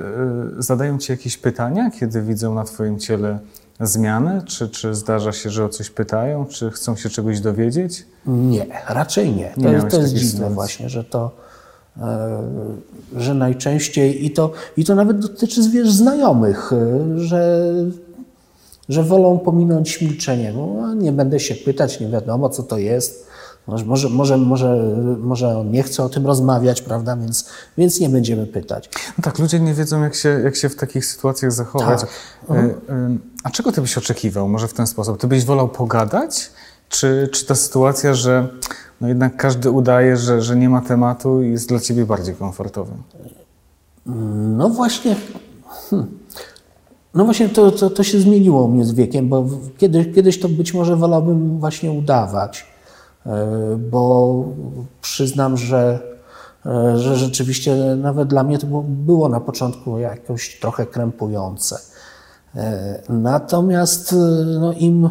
y, 0.59 0.63
zadają 0.63 0.97
Ci 0.97 1.11
jakieś 1.11 1.37
pytania, 1.37 1.91
kiedy 1.91 2.21
widzą 2.21 2.53
na 2.53 2.63
Twoim 2.63 2.99
ciele 2.99 3.39
zmiany? 3.79 4.41
Czy, 4.45 4.69
czy 4.69 4.95
zdarza 4.95 5.31
się, 5.31 5.49
że 5.49 5.65
o 5.65 5.69
coś 5.69 5.89
pytają? 5.89 6.45
Czy 6.45 6.71
chcą 6.71 6.95
się 6.95 7.09
czegoś 7.09 7.39
dowiedzieć? 7.39 8.05
Nie, 8.25 8.65
raczej 8.87 9.35
nie. 9.35 9.51
To, 9.55 9.61
nie 9.61 9.71
jest, 9.71 9.89
to 9.89 10.01
jest 10.01 10.13
dziwne 10.13 10.29
sytuacji. 10.31 10.55
właśnie, 10.55 10.89
że 10.89 11.03
to 11.03 11.48
że 13.15 13.33
najczęściej 13.33 14.25
i 14.25 14.31
to, 14.31 14.51
i 14.77 14.85
to 14.85 14.95
nawet 14.95 15.19
dotyczy 15.19 15.63
zwierz 15.63 15.91
znajomych, 15.91 16.73
e, 16.73 17.19
że, 17.19 17.73
że 18.89 19.03
wolą 19.03 19.39
pominąć 19.39 20.01
milczenie. 20.01 20.53
No, 20.53 20.93
nie 20.93 21.11
będę 21.11 21.39
się 21.39 21.55
pytać, 21.55 21.99
nie 21.99 22.07
wiadomo 22.07 22.49
co 22.49 22.63
to 22.63 22.77
jest. 22.77 23.29
Może, 23.67 24.09
może, 24.09 24.37
może, 24.37 24.95
może 25.19 25.57
on 25.57 25.71
nie 25.71 25.83
chce 25.83 26.03
o 26.03 26.09
tym 26.09 26.25
rozmawiać, 26.25 26.81
prawda? 26.81 27.17
Więc, 27.17 27.49
więc 27.77 27.99
nie 27.99 28.09
będziemy 28.09 28.47
pytać. 28.47 28.89
No 29.17 29.23
tak, 29.23 29.39
ludzie 29.39 29.59
nie 29.59 29.73
wiedzą, 29.73 30.03
jak 30.03 30.15
się, 30.15 30.29
jak 30.29 30.55
się 30.55 30.69
w 30.69 30.75
takich 30.75 31.05
sytuacjach 31.05 31.51
zachować. 31.51 32.01
Tak. 32.01 32.09
Mhm. 32.49 33.19
A 33.43 33.49
czego 33.49 33.71
ty 33.71 33.81
byś 33.81 33.97
oczekiwał? 33.97 34.47
Może 34.47 34.67
w 34.67 34.73
ten 34.73 34.87
sposób? 34.87 35.21
Ty 35.21 35.27
byś 35.27 35.45
wolał 35.45 35.69
pogadać? 35.69 36.51
Czy, 36.89 37.29
czy 37.31 37.45
ta 37.45 37.55
sytuacja, 37.55 38.13
że 38.13 38.47
no 39.01 39.07
jednak 39.07 39.35
każdy 39.35 39.71
udaje, 39.71 40.17
że, 40.17 40.41
że 40.41 40.55
nie 40.55 40.69
ma 40.69 40.81
tematu 40.81 41.41
i 41.41 41.51
jest 41.51 41.69
dla 41.69 41.79
ciebie 41.79 42.05
bardziej 42.05 42.35
komfortowy? 42.35 42.91
No 44.57 44.69
właśnie. 44.69 45.15
Hmm. 45.89 46.19
No 47.13 47.25
właśnie 47.25 47.49
to, 47.49 47.71
to, 47.71 47.89
to 47.89 48.03
się 48.03 48.19
zmieniło 48.19 48.63
u 48.63 48.67
mnie 48.67 48.85
z 48.85 48.91
wiekiem, 48.91 49.29
bo 49.29 49.45
kiedyś, 49.77 50.15
kiedyś 50.15 50.39
to 50.39 50.49
być 50.49 50.73
może 50.73 50.95
wolałbym 50.95 51.59
właśnie 51.59 51.91
udawać. 51.91 52.65
E, 53.25 53.47
bo 53.91 54.43
przyznam, 55.01 55.57
że, 55.57 55.99
e, 56.65 56.97
że 56.97 57.15
rzeczywiście 57.15 57.75
nawet 57.95 58.27
dla 58.27 58.43
mnie 58.43 58.59
to 58.59 58.67
było 58.83 59.29
na 59.29 59.39
początku 59.39 59.99
jakoś 59.99 60.59
trochę 60.59 60.85
krępujące. 60.85 61.79
E, 62.55 63.01
natomiast 63.09 64.15
no, 64.59 64.73
im, 64.73 65.09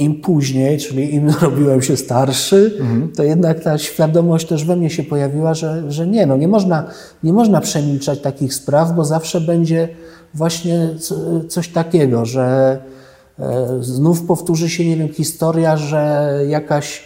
im 0.00 0.20
później, 0.20 0.78
czyli 0.78 1.14
im 1.14 1.30
robiłem 1.42 1.82
się 1.82 1.96
starszy, 1.96 2.76
mhm. 2.80 3.12
to 3.12 3.22
jednak 3.22 3.60
ta 3.60 3.78
świadomość 3.78 4.46
też 4.46 4.64
we 4.64 4.76
mnie 4.76 4.90
się 4.90 5.02
pojawiła, 5.02 5.54
że, 5.54 5.92
że 5.92 6.06
nie, 6.06 6.26
no 6.26 6.36
nie 6.36 6.48
można, 6.48 6.84
nie 7.22 7.32
można 7.32 7.60
przemilczać 7.60 8.20
takich 8.20 8.54
spraw, 8.54 8.92
bo 8.92 9.04
zawsze 9.04 9.40
będzie 9.40 9.88
właśnie 10.34 10.88
coś 11.48 11.68
takiego, 11.68 12.24
że 12.24 12.78
E, 13.40 13.68
znów 13.80 14.22
powtórzy 14.22 14.70
się, 14.70 14.84
nie 14.84 14.96
wiem, 14.96 15.08
historia, 15.08 15.76
że 15.76 16.32
jakaś 16.48 17.02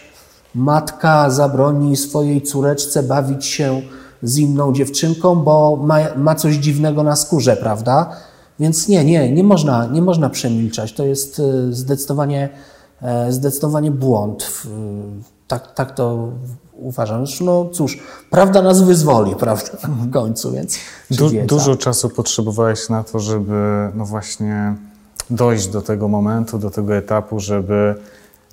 matka 0.55 1.29
zabroni 1.29 1.95
swojej 1.95 2.41
córeczce 2.41 3.03
bawić 3.03 3.45
się 3.45 3.81
z 4.23 4.37
inną 4.37 4.73
dziewczynką, 4.73 5.35
bo 5.35 5.79
ma, 5.83 5.97
ma 6.15 6.35
coś 6.35 6.55
dziwnego 6.55 7.03
na 7.03 7.15
skórze, 7.15 7.57
prawda? 7.57 8.09
Więc 8.59 8.87
nie, 8.87 9.05
nie, 9.05 9.31
nie 9.31 9.43
można, 9.43 9.85
nie 9.85 10.01
można 10.01 10.29
przemilczać. 10.29 10.93
To 10.93 11.05
jest 11.05 11.39
e, 11.39 11.73
zdecydowanie, 11.73 12.49
zdecydowanie 13.29 13.91
błąd. 13.91 14.51
tak, 15.47 15.73
tak 15.73 15.95
to 15.95 16.29
uważam. 16.73 17.25
Zresztą, 17.27 17.45
No 17.45 17.69
cóż, 17.73 17.99
prawda 18.29 18.61
nas 18.61 18.81
wyzwoli, 18.81 19.35
prawda, 19.45 19.69
w 19.87 20.11
końcu, 20.11 20.51
więc 20.51 20.77
Du, 21.11 21.29
dużo 21.45 21.75
czasu 21.75 22.09
potrzebowałeś 22.09 22.89
na 22.89 23.03
to, 23.03 23.19
żeby 23.19 23.91
no 23.95 24.05
właśnie 24.05 24.75
dojść 25.29 25.67
do 25.67 25.81
tego 25.81 26.07
momentu, 26.07 26.57
do 26.59 26.71
tego 26.71 26.95
etapu, 26.95 27.39
żeby 27.39 27.95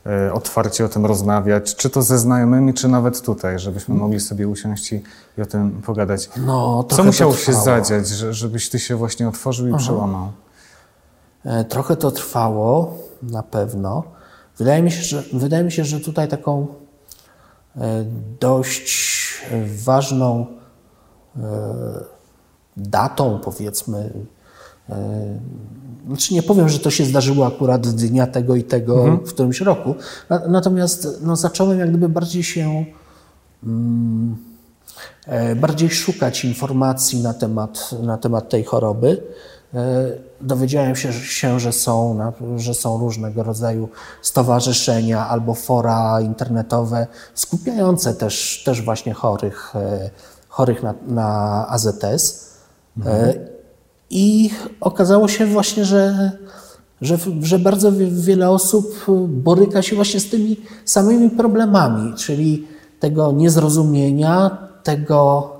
e, 0.06 0.32
otwarcie 0.32 0.84
o 0.84 0.88
tym 0.88 1.06
rozmawiać, 1.06 1.76
czy 1.76 1.90
to 1.90 2.02
ze 2.02 2.18
znajomymi, 2.18 2.74
czy 2.74 2.88
nawet 2.88 3.22
tutaj, 3.22 3.58
żebyśmy 3.58 3.94
mogli 3.94 4.20
sobie 4.20 4.48
usiąść 4.48 4.92
i, 4.92 5.02
i 5.38 5.42
o 5.42 5.46
tym 5.46 5.82
pogadać. 5.86 6.30
No, 6.36 6.84
Co 6.90 7.04
musiało 7.04 7.34
się 7.34 7.52
zadziać, 7.52 8.08
że, 8.08 8.34
żebyś 8.34 8.70
ty 8.70 8.78
się 8.78 8.96
właśnie 8.96 9.28
otworzył 9.28 9.68
i 9.68 9.76
przełamał? 9.76 10.28
E, 11.44 11.64
Trochę 11.64 11.96
to 11.96 12.10
trwało, 12.10 12.94
na 13.22 13.42
pewno. 13.42 14.02
Wydaje 14.62 14.82
mi 14.82 14.90
się, 14.90 15.02
że, 15.02 15.22
wydaje 15.32 15.64
mi 15.64 15.72
się, 15.72 15.84
że 15.84 16.00
tutaj 16.00 16.28
taką 16.28 16.66
e, 17.76 18.04
dość 18.40 19.40
ważną 19.84 20.46
e, 21.36 21.40
datą, 22.76 23.40
powiedzmy, 23.44 24.12
e, 24.88 25.38
znaczy 26.06 26.34
nie 26.34 26.42
powiem, 26.42 26.68
że 26.68 26.78
to 26.78 26.90
się 26.90 27.04
zdarzyło 27.04 27.46
akurat 27.46 27.88
dnia 27.88 28.26
tego 28.26 28.56
i 28.56 28.64
tego 28.64 29.16
w 29.16 29.28
którymś 29.28 29.60
roku, 29.60 29.94
na, 30.28 30.48
natomiast 30.48 31.08
no, 31.22 31.36
zacząłem 31.36 31.78
jak 31.78 31.88
gdyby 31.88 32.08
bardziej 32.08 32.42
się 32.42 32.84
mm, 33.64 34.36
bardziej 35.56 35.90
szukać 35.90 36.44
informacji 36.44 37.22
na 37.22 37.34
temat, 37.34 37.90
na 38.02 38.18
temat 38.18 38.48
tej 38.48 38.64
choroby. 38.64 39.22
E, 39.74 39.78
Dowiedziałem 40.40 40.96
się, 40.96 41.12
że- 41.12 41.20
się 41.24 41.60
że, 41.60 41.72
są, 41.72 42.18
że 42.56 42.74
są 42.74 42.98
różnego 42.98 43.42
rodzaju 43.42 43.88
stowarzyszenia 44.22 45.28
albo 45.28 45.54
fora 45.54 46.20
internetowe 46.20 47.06
skupiające 47.34 48.14
też, 48.14 48.62
też 48.64 48.82
właśnie 48.82 49.14
chorych, 49.14 49.76
e, 49.76 50.10
chorych 50.48 50.82
na, 50.82 50.94
na 51.06 51.66
AZS. 51.68 52.50
E, 53.06 53.34
I 54.10 54.50
okazało 54.80 55.28
się 55.28 55.46
właśnie, 55.46 55.84
że, 55.84 56.32
że, 57.00 57.18
że 57.40 57.58
bardzo 57.58 57.92
wie- 57.92 58.10
wiele 58.10 58.50
osób 58.50 59.04
boryka 59.28 59.82
się 59.82 59.96
właśnie 59.96 60.20
z 60.20 60.30
tymi 60.30 60.56
samymi 60.84 61.30
problemami, 61.30 62.14
czyli 62.14 62.66
tego 63.00 63.32
niezrozumienia, 63.32 64.58
tego 64.82 65.50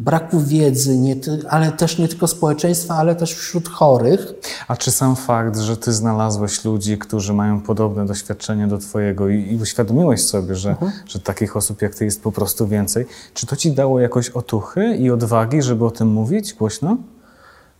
braku 0.00 0.40
wiedzy, 0.40 0.98
nie, 0.98 1.16
ale 1.48 1.72
też 1.72 1.98
nie 1.98 2.08
tylko 2.08 2.26
społeczeństwa, 2.26 2.94
ale 2.94 3.14
też 3.14 3.34
wśród 3.34 3.68
chorych. 3.68 4.32
A 4.68 4.76
czy 4.76 4.90
sam 4.90 5.16
fakt, 5.16 5.58
że 5.58 5.76
ty 5.76 5.92
znalazłeś 5.92 6.64
ludzi, 6.64 6.98
którzy 6.98 7.32
mają 7.32 7.60
podobne 7.60 8.06
doświadczenie 8.06 8.66
do 8.66 8.78
twojego 8.78 9.28
i, 9.28 9.52
i 9.52 9.56
uświadomiłeś 9.62 10.24
sobie, 10.24 10.54
że, 10.54 10.70
Mhm. 10.70 10.92
że 11.06 11.18
takich 11.18 11.56
osób 11.56 11.82
jak 11.82 11.94
ty 11.94 12.04
jest 12.04 12.22
po 12.22 12.32
prostu 12.32 12.66
więcej, 12.66 13.06
czy 13.34 13.46
to 13.46 13.56
ci 13.56 13.72
dało 13.72 14.00
jakoś 14.00 14.30
otuchy 14.30 14.96
i 14.96 15.10
odwagi, 15.10 15.62
żeby 15.62 15.84
o 15.84 15.90
tym 15.90 16.08
mówić 16.08 16.54
głośno? 16.54 16.96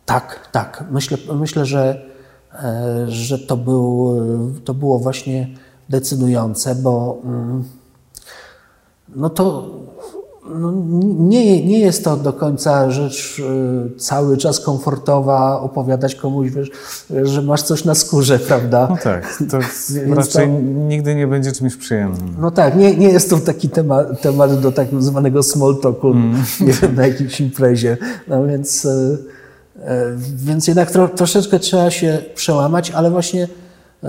Tak, 0.07 0.49
tak. 0.53 0.85
Myślę, 0.91 1.19
myślę 1.35 1.67
że, 1.67 2.03
e, 2.53 3.05
że 3.09 3.39
to, 3.39 3.57
był, 3.57 4.17
to 4.65 4.75
było 4.75 4.99
właśnie 4.99 5.49
decydujące, 5.89 6.75
bo 6.75 7.19
mm, 7.25 7.65
no 9.09 9.31
to 9.31 9.71
no, 10.55 10.73
nie, 11.19 11.67
nie 11.67 11.79
jest 11.79 12.05
to 12.05 12.17
do 12.17 12.33
końca 12.33 12.91
rzecz 12.91 13.43
e, 13.97 13.99
cały 13.99 14.37
czas 14.37 14.61
komfortowa 14.61 15.61
opowiadać 15.61 16.15
komuś, 16.15 16.51
wiesz, 16.51 16.71
że 17.23 17.43
masz 17.43 17.63
coś 17.63 17.85
na 17.85 17.95
skórze, 17.95 18.39
prawda? 18.39 18.87
No 18.91 18.97
tak, 19.03 19.43
to 19.51 19.59
raczej 20.15 20.49
nigdy 20.89 21.15
nie 21.15 21.27
będzie 21.27 21.53
czymś 21.53 21.77
przyjemnym. 21.77 22.37
No 22.41 22.51
tak, 22.51 22.77
nie, 22.77 22.97
nie 22.97 23.09
jest 23.09 23.31
to 23.31 23.39
taki 23.39 23.69
temat, 23.69 24.21
temat 24.21 24.61
do 24.61 24.73
tak 24.73 24.89
zwanego 24.99 25.43
small 25.43 25.77
talku 25.81 26.15
nie 26.61 26.73
wiem, 26.73 26.95
na 26.95 27.07
jakiejś 27.07 27.41
imprezie. 27.41 27.97
No 28.29 28.47
więc, 28.47 28.87
e, 28.87 29.17
e, 29.85 30.17
więc 30.37 30.69
jednak 30.69 30.91
tro, 30.91 31.09
troszeczkę 31.09 31.59
trzeba 31.59 31.91
się 31.91 32.19
przełamać, 32.35 32.91
ale 32.91 33.11
właśnie 33.11 33.49
e, 34.05 34.09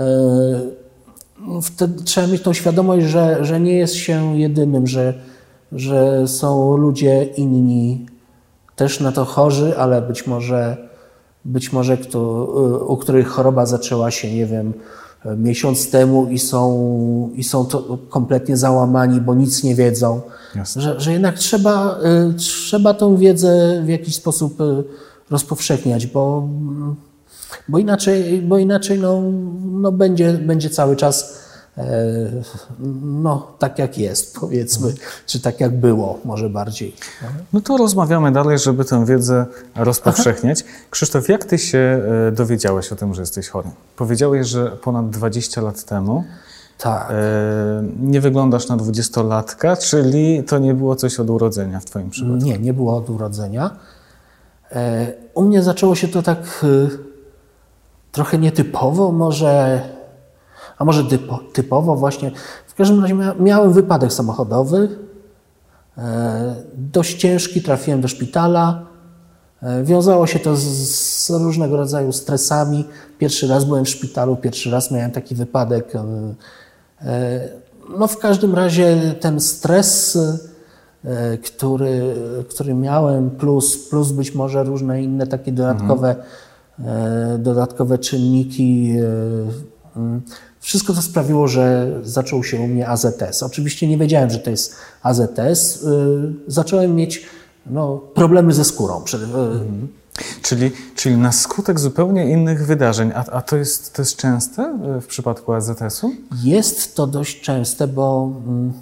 wtedy 1.62 2.04
trzeba 2.04 2.26
mieć 2.26 2.42
tą 2.42 2.52
świadomość, 2.52 3.06
że, 3.06 3.44
że 3.44 3.60
nie 3.60 3.78
jest 3.78 3.94
się 3.94 4.38
jedynym, 4.38 4.86
że, 4.86 5.14
że 5.72 6.28
są 6.28 6.76
ludzie 6.76 7.24
inni 7.24 8.06
też 8.76 9.00
na 9.00 9.12
to 9.12 9.24
chorzy, 9.24 9.78
ale 9.78 10.02
być 10.02 10.26
może, 10.26 10.76
być 11.44 11.72
może 11.72 11.96
kto, 11.96 12.44
u 12.88 12.96
których 12.96 13.28
choroba 13.28 13.66
zaczęła 13.66 14.10
się, 14.10 14.34
nie 14.34 14.46
wiem, 14.46 14.72
miesiąc 15.36 15.90
temu 15.90 16.26
i 16.26 16.38
są, 16.38 17.30
i 17.34 17.44
są 17.44 17.64
to 17.64 17.98
kompletnie 18.08 18.56
załamani, 18.56 19.20
bo 19.20 19.34
nic 19.34 19.62
nie 19.64 19.74
wiedzą. 19.74 20.20
Że, 20.76 21.00
że 21.00 21.12
jednak 21.12 21.38
trzeba, 21.38 21.98
y, 22.30 22.34
trzeba 22.34 22.94
tą 22.94 23.16
wiedzę 23.16 23.82
w 23.84 23.88
jakiś 23.88 24.14
sposób 24.14 24.60
y, 24.60 24.84
rozpowszechniać, 25.30 26.06
bo, 26.06 26.48
bo 27.68 27.78
inaczej, 27.78 28.42
bo 28.42 28.58
inaczej 28.58 28.98
no, 28.98 29.22
no 29.64 29.92
będzie, 29.92 30.32
będzie 30.32 30.70
cały 30.70 30.96
czas 30.96 31.47
no, 33.02 33.46
tak 33.58 33.78
jak 33.78 33.98
jest, 33.98 34.34
powiedzmy, 34.40 34.94
czy 35.26 35.40
tak 35.40 35.60
jak 35.60 35.76
było, 35.76 36.18
może 36.24 36.50
bardziej. 36.50 36.96
No 37.52 37.60
to 37.60 37.76
rozmawiamy 37.76 38.32
dalej, 38.32 38.58
żeby 38.58 38.84
tę 38.84 39.06
wiedzę 39.06 39.46
rozpowszechniać. 39.76 40.64
Krzysztof, 40.90 41.28
jak 41.28 41.44
ty 41.44 41.58
się 41.58 42.02
e, 42.28 42.32
dowiedziałeś 42.32 42.92
o 42.92 42.96
tym, 42.96 43.14
że 43.14 43.22
jesteś 43.22 43.48
chory? 43.48 43.68
Powiedziałeś, 43.96 44.46
że 44.48 44.70
ponad 44.70 45.10
20 45.10 45.60
lat 45.60 45.84
temu 45.84 46.24
Tak. 46.78 47.08
e, 47.10 47.14
nie 48.00 48.20
wyglądasz 48.20 48.68
na 48.68 48.76
dwudziestolatka, 48.76 49.76
czyli 49.76 50.44
to 50.44 50.58
nie 50.58 50.74
było 50.74 50.96
coś 50.96 51.20
od 51.20 51.30
urodzenia 51.30 51.80
w 51.80 51.84
twoim 51.84 52.10
przypadku. 52.10 52.44
Nie, 52.44 52.58
nie 52.58 52.72
było 52.74 52.96
od 52.96 53.10
urodzenia. 53.10 53.70
E, 54.72 55.12
U 55.34 55.42
mnie 55.42 55.62
zaczęło 55.62 55.94
się 55.94 56.08
to 56.08 56.22
tak 56.22 56.64
trochę 58.12 58.38
nietypowo, 58.38 59.12
może, 59.12 59.80
a 60.78 60.84
może 60.84 61.04
typo, 61.04 61.40
typowo 61.52 61.96
właśnie. 61.96 62.30
W 62.66 62.74
każdym 62.74 63.00
razie 63.02 63.14
mia, 63.14 63.34
miałem 63.40 63.72
wypadek 63.72 64.12
samochodowy, 64.12 64.88
e, 65.98 66.54
dość 66.76 67.14
ciężki, 67.14 67.62
trafiłem 67.62 68.00
do 68.00 68.08
szpitala. 68.08 68.86
E, 69.62 69.84
Wiązało 69.84 70.26
się 70.26 70.38
to 70.38 70.56
z, 70.56 70.62
z 70.62 71.30
różnego 71.30 71.76
rodzaju 71.76 72.12
stresami. 72.12 72.84
Pierwszy 73.18 73.46
raz 73.48 73.64
byłem 73.64 73.84
w 73.84 73.88
szpitalu, 73.88 74.36
pierwszy 74.36 74.70
raz 74.70 74.90
miałem 74.90 75.10
taki 75.10 75.34
wypadek. 75.34 75.92
e, 77.02 77.48
No 77.98 78.06
w 78.06 78.18
każdym 78.18 78.54
razie 78.54 79.14
ten 79.20 79.40
stres, 79.40 80.18
który, 81.44 82.14
który 82.50 82.74
miałem, 82.74 83.30
plus, 83.30 83.88
plus 83.88 84.12
być 84.12 84.34
może 84.34 84.64
różne 84.64 85.02
inne 85.02 85.26
takie 85.26 85.52
dodatkowe, 85.52 86.16
e, 86.84 87.38
dodatkowe 87.38 87.98
czynniki, 87.98 88.94
wszystko 90.60 90.94
to 90.94 91.02
sprawiło, 91.02 91.48
że 91.48 91.92
zaczął 92.02 92.44
się 92.44 92.60
u 92.60 92.66
mnie 92.66 92.88
AZS. 92.88 93.42
Oczywiście 93.42 93.88
nie 93.88 93.98
wiedziałem, 93.98 94.30
że 94.30 94.38
to 94.38 94.50
jest 94.50 94.76
AZS. 95.02 95.84
E, 95.84 95.88
Zacząłem 96.46 96.94
mieć 96.94 97.26
no, 97.66 97.98
problemy 98.14 98.54
ze 98.54 98.64
skórą. 98.64 99.02
Przede- 99.04 99.26
e, 99.26 99.60
Czyli, 100.42 100.70
czyli 100.96 101.16
na 101.16 101.32
skutek 101.32 101.80
zupełnie 101.80 102.30
innych 102.30 102.66
wydarzeń. 102.66 103.12
A, 103.14 103.24
a 103.24 103.42
to, 103.42 103.56
jest, 103.56 103.94
to 103.94 104.02
jest 104.02 104.16
częste 104.16 104.62
e, 104.62 105.00
w 105.00 105.06
przypadku 105.06 105.52
AZS-u? 105.52 106.10
Jest 106.44 106.96
to 106.96 107.06
dość 107.06 107.40
częste, 107.40 107.86
bo 107.86 108.32
mm, 108.46 108.72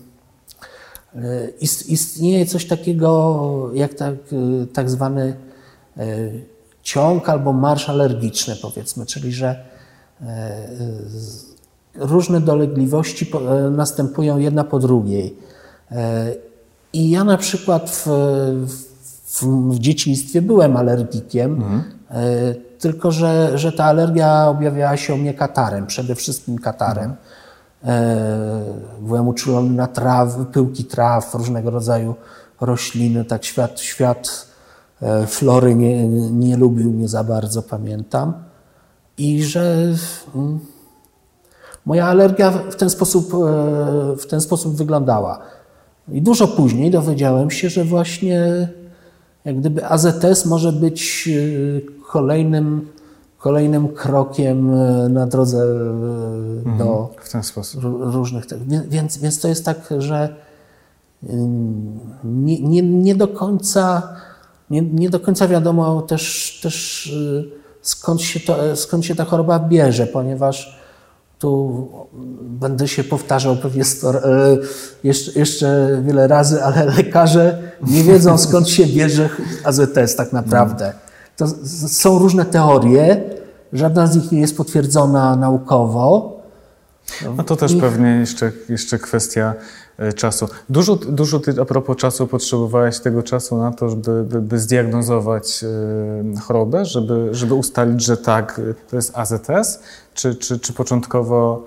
ist, 1.60 1.88
istnieje 1.88 2.46
coś 2.46 2.66
takiego 2.66 3.70
jak 3.74 3.94
tak, 3.94 4.14
tak 4.72 4.90
zwany 4.90 5.36
ciąg 6.82 7.28
albo 7.28 7.52
marsz 7.52 7.88
alergiczny, 7.88 8.56
powiedzmy, 8.62 9.06
czyli 9.06 9.32
że 9.32 9.64
różne 11.94 12.40
dolegliwości 12.40 13.30
e, 13.34 13.70
następują 13.70 14.38
jedna 14.38 14.64
po 14.64 14.78
drugiej. 14.78 15.36
E, 15.90 16.26
I 16.92 17.10
ja 17.10 17.24
na 17.24 17.36
przykład 17.36 17.90
w, 17.90 18.06
w, 19.26 19.42
w 19.74 19.78
dzieciństwie 19.78 20.42
byłem 20.42 20.76
alergikiem, 20.76 21.62
e, 22.10 22.54
tylko 22.78 23.12
że, 23.12 23.58
że 23.58 23.72
ta 23.72 23.84
alergia 23.84 24.48
objawiała 24.48 24.96
się 24.96 25.14
u 25.14 25.16
mnie 25.16 25.34
katarem, 25.34 25.86
przede 25.86 26.14
wszystkim 26.14 26.58
katarem. 26.58 27.14
E, 27.84 28.16
Byłem 29.00 29.28
uczulony 29.28 29.70
na 29.70 29.86
traw, 29.86 30.36
pyłki 30.52 30.84
traw, 30.84 31.34
różnego 31.34 31.70
rodzaju 31.70 32.14
rośliny, 32.60 33.24
tak 33.24 33.44
świat, 33.44 33.80
świat 33.80 34.46
e, 35.02 35.26
flory 35.26 35.74
nie, 35.74 36.08
nie 36.30 36.56
lubił 36.56 36.92
mnie 36.92 37.08
za 37.08 37.24
bardzo, 37.24 37.62
pamiętam. 37.62 38.32
I 39.18 39.44
że 39.44 39.94
mm, 40.34 40.58
moja 41.86 42.06
alergia 42.06 42.50
w 42.50 42.76
ten 42.76 42.90
sposób, 42.90 43.34
e, 43.34 43.36
w 44.16 44.26
ten 44.26 44.40
sposób 44.40 44.76
wyglądała. 44.76 45.38
I 46.12 46.22
dużo 46.22 46.48
później 46.48 46.90
dowiedziałem 46.90 47.50
się, 47.50 47.68
że 47.70 47.84
właśnie 47.84 48.68
jak 49.44 49.60
gdyby 49.60 49.86
AZS 49.86 50.46
może 50.46 50.72
być 50.72 51.28
e, 51.28 52.02
kolejnym 52.06 52.88
kolejnym 53.38 53.88
krokiem 53.88 54.74
e, 54.74 55.08
na 55.08 55.26
drodze 55.26 55.64
e, 56.74 56.78
do 56.78 57.14
różnych. 58.00 58.44
Więc, 58.88 59.18
więc 59.18 59.40
to 59.40 59.48
jest 59.48 59.64
tak, 59.64 59.88
że 59.98 60.36
ym, 61.30 62.00
nie, 62.24 62.60
nie, 62.60 62.82
nie 62.82 63.14
do 63.14 63.28
końca 63.28 64.16
nie, 64.70 64.82
nie 64.82 65.10
do 65.10 65.20
końca 65.20 65.48
wiadomo 65.48 66.02
też, 66.02 66.58
też 66.62 67.12
skąd, 67.88 68.22
się 68.22 68.40
to, 68.40 68.76
skąd 68.76 69.04
się 69.04 69.14
ta 69.14 69.24
choroba 69.24 69.58
bierze, 69.58 70.06
ponieważ 70.06 70.80
tu 71.38 71.88
będę 72.42 72.88
się 72.88 73.04
powtarzał 73.04 73.56
pewnie 73.56 73.82
y, 73.82 73.86
jeszcze, 75.04 75.38
jeszcze 75.38 76.00
wiele 76.04 76.28
razy, 76.28 76.64
ale 76.64 76.84
lekarze 76.84 77.58
nie 77.86 78.02
wiedzą 78.02 78.38
skąd 78.38 78.68
się 78.68 78.86
bierze 78.86 79.28
AZS 79.64 80.16
tak 80.16 80.32
naprawdę. 80.32 80.92
To 81.36 81.46
są 81.88 82.18
różne 82.18 82.44
teorie, 82.44 83.22
żadna 83.72 84.06
z 84.06 84.16
nich 84.16 84.32
nie 84.32 84.40
jest 84.40 84.56
potwierdzona 84.56 85.36
naukowo. 85.36 86.36
No 87.36 87.44
to 87.44 87.56
też 87.56 87.74
pewnie 87.74 88.08
jeszcze, 88.08 88.52
jeszcze 88.68 88.98
kwestia 88.98 89.54
e, 89.54 89.85
czasu. 90.16 90.48
Dużo, 90.70 90.96
dużo 90.96 91.40
ty 91.40 91.54
a 91.60 91.64
propos 91.64 91.96
czasu 91.96 92.26
potrzebowałeś 92.26 93.00
tego 93.00 93.22
czasu 93.22 93.56
na 93.56 93.72
to, 93.72 93.88
żeby 93.88 94.24
by, 94.40 94.58
zdiagnozować 94.58 95.64
e, 95.64 96.40
chorobę, 96.40 96.84
żeby, 96.84 97.28
żeby 97.32 97.54
ustalić, 97.54 98.04
że 98.04 98.16
tak, 98.16 98.58
e, 98.70 98.74
to 98.90 98.96
jest 98.96 99.18
AZS, 99.18 99.80
czy, 100.14 100.34
czy, 100.34 100.58
czy 100.58 100.72
początkowo 100.72 101.62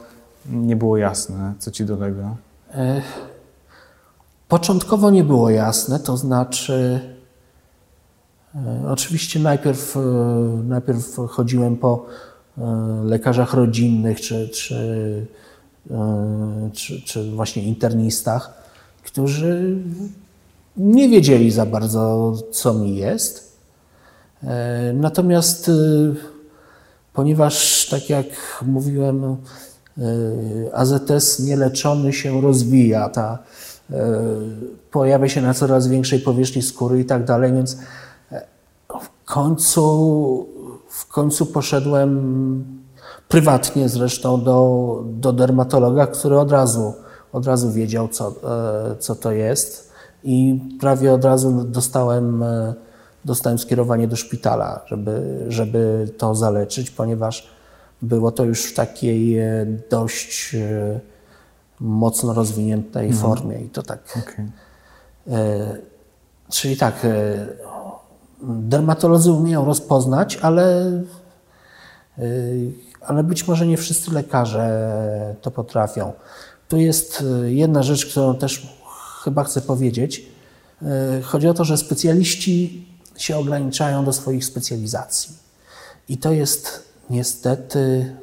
nie 0.46 0.76
było 0.76 0.98
jasne, 0.98 1.54
co 1.60 1.72
ci 1.72 1.86
dolega? 1.86 2.36
Początkowo 4.50 5.12
nie 5.12 5.24
było 5.24 5.50
jasne, 5.50 6.00
to 6.00 6.18
znaczy, 6.18 7.00
e, 8.56 8.90
oczywiście 8.90 9.40
najpierw, 9.40 9.98
e, 9.98 10.00
najpierw 10.64 11.16
chodziłem 11.30 11.78
po 11.78 12.06
e, 12.58 12.62
lekarzach 13.04 13.54
rodzinnych 13.54 14.22
czy, 14.22 14.50
czy, 14.50 14.76
e, 14.76 15.49
czy, 16.74 17.02
czy 17.02 17.32
właśnie 17.32 17.64
internistach, 17.64 18.64
którzy 19.04 19.78
nie 20.78 21.10
wiedzieli 21.10 21.52
za 21.52 21.66
bardzo, 21.66 22.34
co 22.52 22.74
mi 22.74 22.96
jest. 22.96 23.58
E, 24.44 24.94
Natomiast 24.94 25.70
e, 25.70 25.72
ponieważ, 27.14 27.88
tak 27.92 28.10
jak 28.10 28.26
mówiłem, 28.66 29.24
e, 29.26 29.36
AZS 30.74 31.40
nieleczony 31.40 32.14
się 32.14 32.42
rozwija, 32.42 33.10
ta, 33.10 33.40
e, 33.92 33.96
pojawia 34.92 35.30
się 35.30 35.42
na 35.42 35.54
coraz 35.54 35.88
większej 35.88 36.20
powierzchni 36.20 36.62
skóry 36.62 37.00
i 37.00 37.06
tak 37.06 37.26
dalej, 37.26 37.54
więc 37.54 37.78
e, 38.32 38.42
w 39.02 39.26
końcu, 39.26 40.48
w 40.90 41.08
końcu 41.08 41.46
poszedłem 41.46 42.79
prywatnie 43.30 43.90
zresztą 43.90 44.44
do, 44.44 45.04
do 45.06 45.34
dermatologa, 45.34 46.08
który 46.08 46.40
od 46.40 46.52
razu, 46.52 46.94
od 47.34 47.48
razu 47.48 47.72
wiedział, 47.72 48.08
co, 48.08 48.28
e, 48.28 48.96
co 48.96 49.16
to 49.16 49.32
jest. 49.32 49.94
I 50.24 50.60
prawie 50.80 51.14
od 51.14 51.26
razu 51.26 51.64
dostałem, 51.64 52.44
e, 52.44 52.74
dostałem 53.26 53.60
skierowanie 53.60 54.08
do 54.08 54.16
szpitala, 54.16 54.82
żeby, 54.86 55.46
żeby 55.48 56.12
to 56.18 56.36
zaleczyć, 56.36 56.92
ponieważ 56.92 57.50
było 58.02 58.32
to 58.32 58.46
już 58.46 58.66
w 58.66 58.76
takiej 58.76 59.40
e, 59.40 59.66
dość 59.90 60.56
mocno 61.80 62.34
rozwiniętej 62.34 63.14
formie 63.14 63.62
i 63.62 63.70
to 63.70 63.84
tak. 63.84 64.20
E, 65.28 65.78
Czyli 66.50 66.78
tak, 66.78 67.08
dermatolodzy 68.44 69.32
umieją 69.32 69.66
rozpoznać, 69.66 70.40
ale, 70.42 70.92
ale 73.02 73.24
być 73.24 73.48
może 73.48 73.68
nie 73.68 73.78
wszyscy 73.78 74.12
lekarze 74.12 75.36
to 75.42 75.52
potrafią. 75.52 76.14
Tu 76.68 76.78
jest 76.78 77.24
e, 77.44 77.52
jedna 77.52 77.84
rzecz, 77.84 78.06
którą 78.06 78.36
też 78.36 78.78
chyba 79.24 79.44
chcę 79.44 79.62
powiedzieć. 79.62 80.26
E, 80.82 81.22
Chodzi 81.22 81.48
o 81.48 81.54
to, 81.54 81.66
że 81.66 81.78
specjaliści 81.78 82.88
się 83.18 83.38
ograniczają 83.38 84.06
do 84.06 84.14
swoich 84.14 84.46
specjalizacji. 84.46 85.36
I 86.10 86.18
to 86.18 86.32
jest 86.32 86.84
niestety 87.10 88.16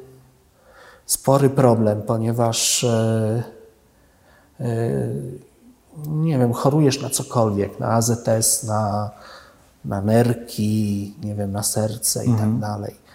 spory 1.05 1.49
problem, 1.49 2.01
ponieważ 2.01 2.83
e, 2.83 3.43
nie 6.07 6.39
wiem, 6.39 6.53
chorujesz 6.53 7.01
na 7.01 7.09
cokolwiek, 7.09 7.79
na 7.79 7.87
AZS, 7.87 8.63
na, 8.63 9.11
na 9.85 10.01
nerki, 10.01 11.15
nie 11.23 11.35
wiem, 11.35 11.51
na 11.51 11.63
serce 11.63 12.25
i 12.25 12.33
tak 12.33 12.59
dalej. 12.59 13.06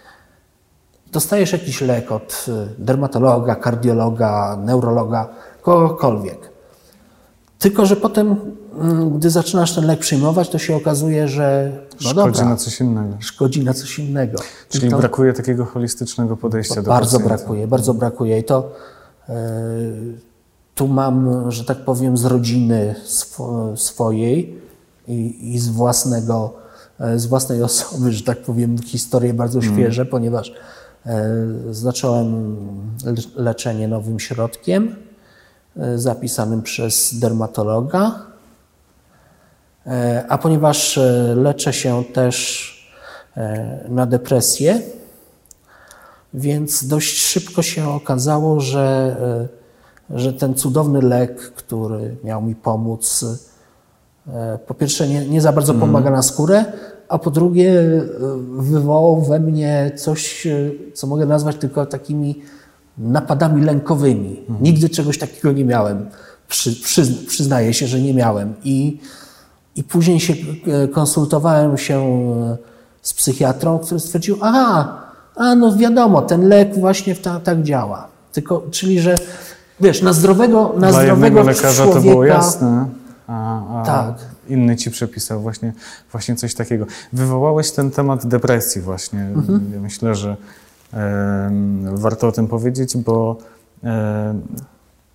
Dostajesz 1.12 1.52
jakiś 1.52 1.80
lek 1.80 2.12
od 2.12 2.46
y, 2.48 2.52
dermatologa, 2.78 3.54
kardiologa, 3.54 4.56
neurologa, 4.64 5.28
kogokolwiek. 5.62 6.52
Tylko, 7.58 7.86
że 7.86 7.96
potem, 7.96 8.36
mm, 8.80 9.18
gdy 9.18 9.30
zaczynasz 9.30 9.74
ten 9.74 9.86
lek 9.86 10.00
przyjmować, 10.00 10.48
to 10.48 10.58
się 10.58 10.76
okazuje, 10.76 11.28
że 11.28 11.72
no 11.92 12.10
Szkodzi 12.10 12.14
dobra, 12.14 12.44
na 12.48 12.56
coś 12.56 12.80
innego. 12.80 13.16
szkodzi 13.20 13.64
na 13.64 13.74
coś 13.74 13.98
innego. 13.98 14.38
Czyli 14.68 14.90
to- 14.90 14.96
brakuje 14.98 15.32
takiego 15.32 15.64
holistycznego 15.64 16.36
podejścia 16.36 16.82
do 16.82 16.90
bardzo 16.90 17.18
pacjenta. 17.18 17.36
brakuje, 17.36 17.66
bardzo 17.66 17.94
brakuje. 17.94 18.38
I 18.38 18.44
to 18.44 18.72
e, 19.28 19.34
tu 20.74 20.88
mam, 20.88 21.50
że 21.50 21.64
tak 21.64 21.78
powiem, 21.84 22.16
z 22.16 22.24
rodziny 22.24 22.94
swo, 23.04 23.76
swojej 23.76 24.58
i, 25.08 25.54
i 25.54 25.58
z 25.58 25.68
własnego, 25.68 26.54
e, 27.00 27.18
z 27.18 27.26
własnej 27.26 27.62
osoby, 27.62 28.12
że 28.12 28.24
tak 28.24 28.38
powiem, 28.42 28.78
historie 28.78 29.34
bardzo 29.34 29.60
świeże, 29.62 30.06
ponieważ 30.06 30.50
e, 30.50 30.54
zacząłem 31.70 32.56
le- 33.04 33.42
leczenie 33.44 33.88
nowym 33.88 34.20
środkiem 34.20 34.96
e, 35.76 35.98
zapisanym 35.98 36.62
przez 36.62 37.18
dermatologa. 37.18 38.12
E, 39.86 40.24
A 40.28 40.38
ponieważ 40.38 40.98
e, 40.98 41.34
leczę 41.36 41.72
się 41.72 42.04
też 42.04 42.68
e, 43.36 43.84
na 43.88 44.06
depresję, 44.06 44.80
więc 46.34 46.84
dość 46.86 47.20
szybko 47.22 47.62
się 47.62 47.88
okazało, 47.88 48.60
że, 48.60 49.16
e, 50.10 50.18
że 50.18 50.32
ten 50.32 50.54
cudowny 50.54 51.02
lek, 51.02 51.40
który 51.40 52.16
miał 52.24 52.42
mi 52.42 52.54
pomóc, 52.54 53.24
e, 54.28 54.58
po 54.66 54.74
pierwsze 54.74 55.08
nie, 55.08 55.28
nie 55.28 55.40
za 55.40 55.52
bardzo 55.52 55.74
pomaga 55.74 56.10
na 56.10 56.22
skórę, 56.22 56.64
a 57.12 57.18
po 57.18 57.30
drugie 57.30 57.70
e, 57.70 58.02
wywołał 58.58 59.22
we 59.22 59.40
mnie 59.40 59.92
coś, 59.96 60.46
e, 60.46 60.70
co 60.94 61.06
mogę 61.06 61.26
nazwać 61.26 61.56
tylko 61.56 61.86
takimi 61.86 62.42
napadami 62.98 63.62
lękowymi. 63.62 64.40
Nigdy 64.60 64.88
czegoś 64.88 65.18
takiego 65.18 65.52
nie 65.52 65.64
miałem. 65.64 66.06
Przy, 66.48 66.72
przyz, 66.82 67.24
przyznaję 67.26 67.74
się, 67.74 67.86
że 67.86 68.00
nie 68.00 68.14
miałem. 68.14 68.54
I, 68.64 69.00
i 69.76 69.84
później 69.84 70.20
się 70.20 70.34
e, 70.66 70.88
konsultowałem 70.88 71.78
się 71.78 72.26
z 73.02 73.14
psychiatrą, 73.14 73.78
który 73.78 74.00
stwierdził, 74.00 74.36
aha, 74.40 74.98
a 75.36 75.54
no 75.54 75.76
wiadomo, 75.76 76.22
ten 76.22 76.48
lek 76.48 76.78
właśnie 76.78 77.14
ta, 77.14 77.40
tak 77.40 77.62
działa. 77.62 78.08
Tylko, 78.32 78.62
czyli, 78.70 79.00
że 79.00 79.14
wiesz, 79.80 80.02
na 80.02 80.12
zdrowego, 80.12 80.72
na 80.76 80.88
Dla 80.88 81.02
zdrowego 81.02 81.42
lekarza 81.42 81.84
człowieka, 81.84 82.00
to 82.00 82.10
było 82.10 82.24
jasne, 82.24 82.86
a, 83.26 83.80
a 83.80 83.84
Tak. 83.84 84.31
Inny 84.52 84.76
ci 84.76 84.90
przepisał 84.90 85.40
właśnie, 85.40 85.72
właśnie 86.12 86.36
coś 86.36 86.54
takiego. 86.54 86.86
Wywołałeś 87.12 87.70
ten 87.70 87.90
temat 87.90 88.26
depresji 88.26 88.80
właśnie. 88.80 89.20
Mhm. 89.20 89.70
Ja 89.74 89.80
myślę, 89.80 90.14
że 90.14 90.36
em, 90.92 91.96
warto 91.96 92.28
o 92.28 92.32
tym 92.32 92.48
powiedzieć, 92.48 92.96
bo 92.96 93.38
em, 93.82 94.42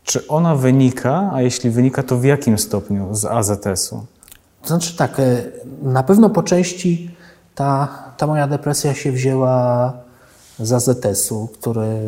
czy 0.03 0.27
ona 0.27 0.55
wynika, 0.55 1.29
a 1.33 1.41
jeśli 1.41 1.69
wynika, 1.69 2.03
to 2.03 2.17
w 2.17 2.23
jakim 2.23 2.57
stopniu 2.57 3.15
z 3.15 3.25
AZS-u? 3.25 4.05
To 4.61 4.67
znaczy 4.67 4.97
tak, 4.97 5.19
e, 5.19 5.43
na 5.81 6.03
pewno 6.03 6.29
po 6.29 6.43
części 6.43 7.11
ta, 7.55 7.87
ta 8.17 8.27
moja 8.27 8.47
depresja 8.47 8.93
się 8.93 9.11
wzięła 9.11 9.93
z 10.59 10.71
AZS-u, 10.71 11.47
który, 11.47 11.99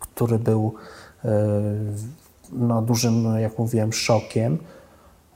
który 0.00 0.38
był 0.38 0.74
e, 1.24 1.30
no, 2.52 2.82
dużym, 2.82 3.24
jak 3.38 3.58
mówiłem, 3.58 3.92
szokiem. 3.92 4.58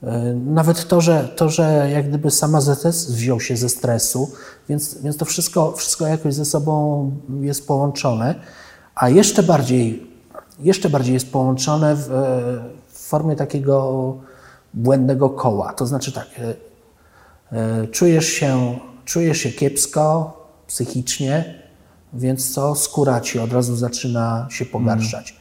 E, 0.03 0.33
Nawet 0.33 0.87
to, 0.87 1.01
że, 1.01 1.27
to, 1.35 1.49
że 1.49 1.89
jak 1.93 2.09
gdyby 2.09 2.31
sam 2.31 2.55
AZS 2.55 3.11
wziął 3.11 3.39
się 3.39 3.57
ze 3.57 3.69
stresu, 3.69 4.31
więc, 4.69 5.01
więc 5.01 5.17
to 5.17 5.25
wszystko, 5.25 5.71
wszystko 5.71 6.07
jakoś 6.07 6.33
ze 6.33 6.45
sobą 6.45 7.11
jest 7.41 7.67
połączone, 7.67 8.35
a 8.95 9.09
jeszcze 9.09 9.43
bardziej, 9.43 10.07
jeszcze 10.59 10.89
bardziej 10.89 11.13
jest 11.13 11.31
połączone 11.31 11.95
w, 11.95 12.11
e, 12.11 12.13
w 12.93 12.99
formie 12.99 13.35
takiego 13.35 14.17
błędnego 14.73 15.29
koła. 15.29 15.73
To 15.73 15.85
znaczy 15.85 16.11
tak, 16.11 16.27
e, 17.51 17.87
czujesz 17.87 18.25
się, 18.25 18.79
czujesz 19.05 19.37
się 19.37 19.51
kiepsko 19.51 20.37
psychicznie, 20.67 21.61
więc 22.13 22.53
co? 22.53 22.75
Skóra 22.75 23.21
ci 23.21 23.39
od 23.39 23.53
razu 23.53 23.75
zaczyna 23.75 24.47
się 24.49 24.65
pogarszać. 24.65 25.40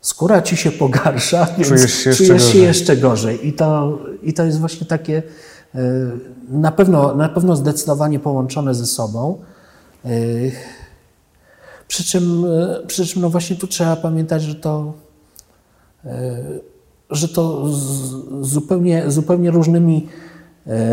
Skóra 0.00 0.42
ci 0.42 0.56
się 0.56 0.72
pogarsza, 0.72 1.46
więc 1.56 1.68
Czujesz 1.68 1.94
się 1.94 2.10
jeszcze 2.10 2.24
czujesz 2.24 2.42
się 2.42 2.48
gorzej. 2.48 2.62
jeszcze 2.62 2.96
gorzej. 2.96 3.48
I 3.48 3.52
to, 3.52 3.98
I 4.22 4.32
to 4.34 4.44
jest 4.44 4.60
właśnie 4.60 4.86
takie 4.86 5.22
e, 5.74 5.80
na 6.48 6.72
pewno, 6.72 7.14
na 7.14 7.28
pewno 7.28 7.56
zdecydowanie 7.56 8.18
połączone 8.20 8.74
ze 8.74 8.86
sobą. 8.86 9.38
Przy 11.88 12.04
czym, 12.04 12.44
przy 12.86 13.06
czym 13.06 13.22
no 13.22 13.30
właśnie 13.30 13.56
tu 13.56 13.66
trzeba 13.66 13.96
pamiętać, 13.96 14.42
że 14.42 14.54
to, 14.54 14.92
że 17.10 17.28
to 17.28 17.68
zupełnie, 18.40 19.10
zupełnie 19.10 19.50
różnymi 19.50 20.08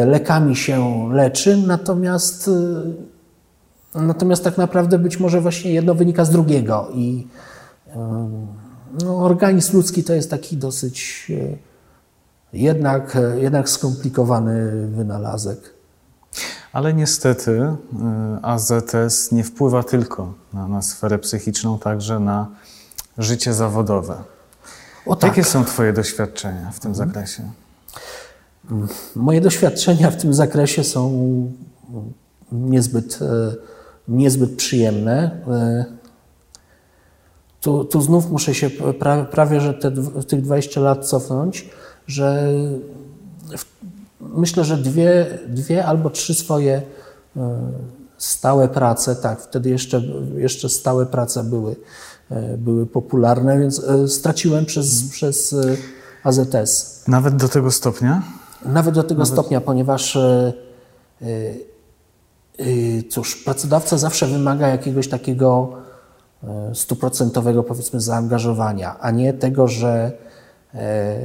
lekami 0.06 0.56
się 0.56 1.10
leczy, 1.14 1.58
natomiast, 1.58 2.50
natomiast 3.96 4.44
tak 4.44 4.58
naprawdę 4.58 5.00
być 5.00 5.20
może 5.20 5.42
właśnie 5.42 5.72
jedno 5.72 5.96
wynika 5.96 6.26
z 6.26 6.30
drugiego 6.30 6.88
i 6.94 7.28
no, 9.04 9.18
organizm 9.18 9.78
ludzki 9.78 10.04
to 10.04 10.14
jest 10.14 10.30
taki 10.30 10.58
dosyć 10.58 11.28
jednak, 12.54 13.18
jednak 13.38 13.70
skomplikowany 13.70 14.88
wynalazek. 14.88 15.74
Ale 16.74 16.94
niestety 16.94 17.52
y, 17.52 17.76
AZS 18.42 19.32
nie 19.32 19.44
wpływa 19.44 19.84
tylko 19.84 20.34
na, 20.54 20.68
na 20.68 20.82
sferę 20.82 21.20
psychiczną, 21.20 21.80
także 21.80 22.20
na 22.20 22.48
życie 23.18 23.54
zawodowe. 23.54 24.16
O, 25.06 25.16
tak. 25.16 25.30
Jakie 25.30 25.44
są 25.44 25.66
Twoje 25.66 25.94
doświadczenia 25.94 26.72
w 26.72 26.80
tym 26.80 26.92
mhm. 26.92 27.08
zakresie? 27.08 27.44
Moje 29.16 29.42
doświadczenia 29.42 30.12
w 30.12 30.18
tym 30.18 30.34
zakresie 30.34 30.84
są 30.84 31.12
niezbyt, 32.52 33.20
e, 33.22 33.56
niezbyt 34.08 34.56
przyjemne. 34.56 35.42
Tu, 37.62 37.86
tu 37.86 38.02
znów 38.02 38.32
muszę 38.32 38.56
się 38.56 38.70
prawie, 39.00 39.26
prawie 39.26 39.62
że 39.62 39.74
te, 39.74 39.92
tych 40.28 40.42
20 40.42 40.82
lat 40.82 41.06
cofnąć 41.06 41.70
że 42.08 42.54
myślę, 44.20 44.64
że 44.64 44.78
dwie, 44.78 45.40
dwie 45.48 45.86
albo 45.86 46.10
trzy 46.10 46.34
swoje 46.34 46.82
e, 47.38 47.60
stałe 48.18 48.68
prace, 48.68 49.16
tak, 49.16 49.42
wtedy 49.42 49.70
jeszcze, 49.70 50.02
jeszcze 50.36 50.70
stałe 50.70 51.06
prace 51.06 51.44
były, 51.44 51.76
e, 52.32 52.58
były 52.58 52.86
popularne, 52.86 53.60
więc 53.60 53.84
e, 53.84 54.08
straciłem 54.08 54.66
przez, 54.66 55.04
przez 55.04 55.56
AZS. 56.24 57.04
Nawet 57.08 57.36
do 57.36 57.50
tego 57.50 57.72
stopnia? 57.72 58.22
Nawet 58.66 58.96
do 58.96 59.04
tego 59.04 59.20
Nawet... 59.20 59.34
stopnia, 59.34 59.62
ponieważ 59.62 60.18
cóż, 63.10 63.36
pracodawca 63.36 63.98
zawsze 63.98 64.28
wymaga 64.28 64.68
jakiegoś 64.68 65.08
takiego 65.08 65.74
stuprocentowego, 66.74 67.64
powiedzmy, 67.64 68.02
zaangażowania, 68.02 69.00
a 69.00 69.12
nie 69.12 69.34
tego, 69.34 69.68
że 69.68 70.12
E, 70.74 71.16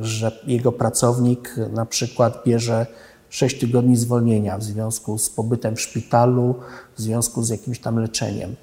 że 0.00 0.40
jego 0.46 0.72
pracownik 0.72 1.56
na 1.72 1.86
przykład 1.86 2.42
bierze 2.46 2.86
6 3.30 3.60
tygodni 3.60 3.96
zwolnienia 3.96 4.58
w 4.58 4.62
związku 4.62 5.18
z 5.18 5.30
pobytem 5.30 5.76
w 5.76 5.80
szpitalu, 5.80 6.54
w 6.96 7.00
związku 7.00 7.42
z 7.42 7.48
jakimś 7.48 7.80
tam 7.80 7.98
leczeniem. 7.98 8.56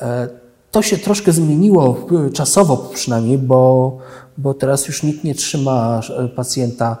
E, 0.00 0.28
to 0.70 0.82
się 0.82 0.98
troszkę 0.98 1.32
zmieniło, 1.32 2.06
czasowo 2.32 2.76
przynajmniej, 2.76 3.38
bo, 3.38 3.98
bo 4.38 4.54
teraz 4.54 4.86
już 4.86 5.02
nikt 5.02 5.24
nie 5.24 5.34
trzyma 5.34 6.00
pacjenta 6.36 6.96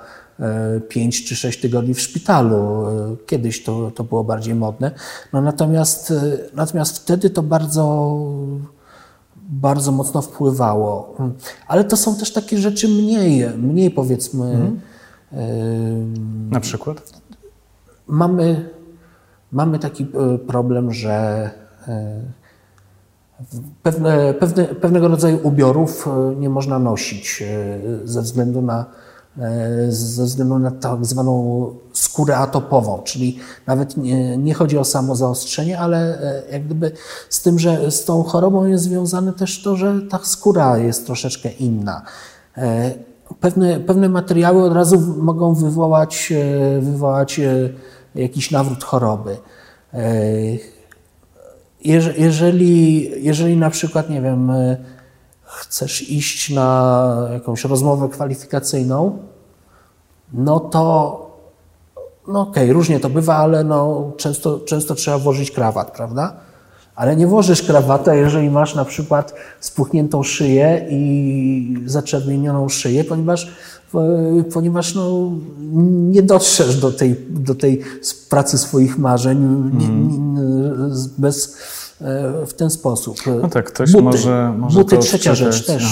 5 0.88 1.20
e, 1.20 1.24
czy 1.24 1.36
6 1.36 1.60
tygodni 1.60 1.94
w 1.94 2.00
szpitalu. 2.00 2.86
Kiedyś 3.26 3.64
to, 3.64 3.90
to 3.90 4.04
było 4.04 4.24
bardziej 4.24 4.54
modne. 4.54 4.90
No 5.32 5.40
natomiast, 5.40 6.12
natomiast 6.54 6.98
wtedy 6.98 7.30
to 7.30 7.42
bardzo 7.42 8.16
bardzo 9.50 9.92
mocno 9.92 10.22
wpływało. 10.22 11.16
Ale 11.68 11.84
to 11.84 11.96
są 11.96 12.16
też 12.16 12.32
takie 12.32 12.58
rzeczy 12.58 12.88
mniej, 12.88 13.48
mniej 13.58 13.90
powiedzmy. 13.90 14.44
Mhm. 14.44 14.80
Na 16.50 16.60
przykład? 16.60 17.12
Mamy, 18.06 18.70
mamy 19.52 19.78
taki 19.78 20.02
e, 20.02 20.38
problem, 20.38 20.92
że 20.92 21.50
e, 21.88 22.20
pewne, 23.82 24.34
pewne, 24.34 24.64
pewnego 24.64 25.08
rodzaju 25.08 25.38
ubiorów 25.42 26.08
e, 26.08 26.36
nie 26.36 26.50
można 26.50 26.78
nosić 26.78 27.42
ze 28.04 28.22
względu 28.22 28.62
na 28.62 28.84
E, 28.84 29.09
ze 29.88 30.24
względu 30.24 30.58
na 30.58 30.70
tak 30.70 31.04
zwaną 31.04 31.66
skórę 31.92 32.36
atopową, 32.36 33.02
czyli 33.04 33.38
nawet 33.66 33.96
nie, 33.96 34.36
nie, 34.36 34.54
chodzi 34.54 34.78
o 34.78 34.84
samo 34.84 35.16
zaostrzenie, 35.16 35.78
ale 35.78 36.20
e, 36.20 36.42
jak 36.52 36.64
gdyby 36.64 36.92
z 37.28 37.42
tym, 37.42 37.58
że 37.58 37.90
z 37.90 38.04
tą 38.04 38.22
chorobą 38.22 38.66
jest 38.66 38.84
związane 38.84 39.32
też 39.32 39.62
to, 39.62 39.76
że 39.76 40.00
ta 40.10 40.18
skóra 40.22 40.78
jest 40.78 41.06
troszeczkę 41.06 41.50
inna. 41.50 42.02
E, 42.56 42.90
pewne, 43.40 43.80
pewne 43.80 44.08
materiały 44.08 44.64
od 44.64 44.72
razu 44.72 45.14
mogą 45.18 45.54
wywołać, 45.54 46.32
wywołać 46.80 47.40
jakiś 48.14 48.50
nawrót 48.50 48.84
choroby. 48.84 49.36
Jeżeli, 51.84 53.10
jeżeli 53.24 53.56
na 53.56 53.70
przykład, 53.70 54.10
nie 54.10 54.20
wiem, 54.20 54.52
chcesz 55.50 56.10
iść 56.10 56.50
na 56.50 57.28
jakąś 57.32 57.64
rozmowę 57.64 58.08
kwalifikacyjną, 58.08 59.18
no 60.32 60.60
to 60.60 61.30
no 62.28 62.40
okej, 62.40 62.64
okay, 62.64 62.72
różnie 62.72 63.00
to 63.00 63.10
bywa, 63.10 63.36
ale 63.36 63.64
no 63.64 64.12
często, 64.16 64.60
często 64.60 64.94
trzeba 64.94 65.18
włożyć 65.18 65.50
krawat, 65.50 65.90
prawda? 65.90 66.36
Ale 66.94 67.16
nie 67.16 67.26
włożysz 67.26 67.62
krawata, 67.62 68.14
jeżeli 68.14 68.50
masz 68.50 68.74
na 68.74 68.84
przykład 68.84 69.34
spuchniętą 69.60 70.22
szyję 70.22 70.86
i 70.90 71.82
zaczerwienioną 71.86 72.68
szyję, 72.68 73.04
ponieważ, 73.04 73.52
ponieważ 74.52 74.94
no, 74.94 75.30
nie 76.10 76.22
dotrzesz 76.22 76.80
do 76.80 76.92
tej, 76.92 77.16
do 77.30 77.54
tej 77.54 77.80
pracy 78.28 78.58
swoich 78.58 78.98
marzeń 78.98 79.38
mm. 79.38 79.78
nie, 79.78 79.88
nie, 79.88 80.70
bez, 81.18 81.56
E, 81.56 81.79
w 82.46 82.52
ten 82.56 82.70
sposób. 82.70 83.16
No 83.42 83.48
tak, 83.48 83.66
ktoś 83.72 83.92
buty. 83.92 84.04
może, 84.04 84.54
może 84.58 84.80
Buty, 84.80 84.98
trzecia 84.98 85.34
rzecz 85.34 85.66
też. 85.66 85.84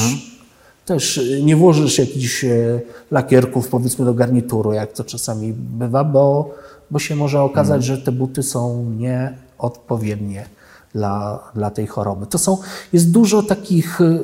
Też 0.85 1.21
nie 1.43 1.57
włożysz 1.57 1.99
jakichś 1.99 2.45
e, 2.45 2.81
lakierków, 3.11 3.69
powiedzmy, 3.69 4.05
do 4.05 4.15
garnituru, 4.15 4.73
jak 4.73 4.93
to 4.93 5.05
czasami 5.05 5.53
bywa, 5.53 6.05
bo, 6.05 6.55
bo 6.91 6.99
się 6.99 7.17
może 7.17 7.43
okazać, 7.43 7.87
hmm. 7.87 7.97
że 7.97 7.99
te 7.99 8.13
buty 8.13 8.43
są 8.43 8.91
nieodpowiednie 8.91 10.49
dla, 10.95 11.45
dla 11.55 11.71
tej 11.71 11.87
choroby. 11.87 12.27
To 12.27 12.39
są, 12.39 12.59
jest 12.93 13.11
dużo 13.11 13.43
takich 13.43 14.01
e, 14.01 14.19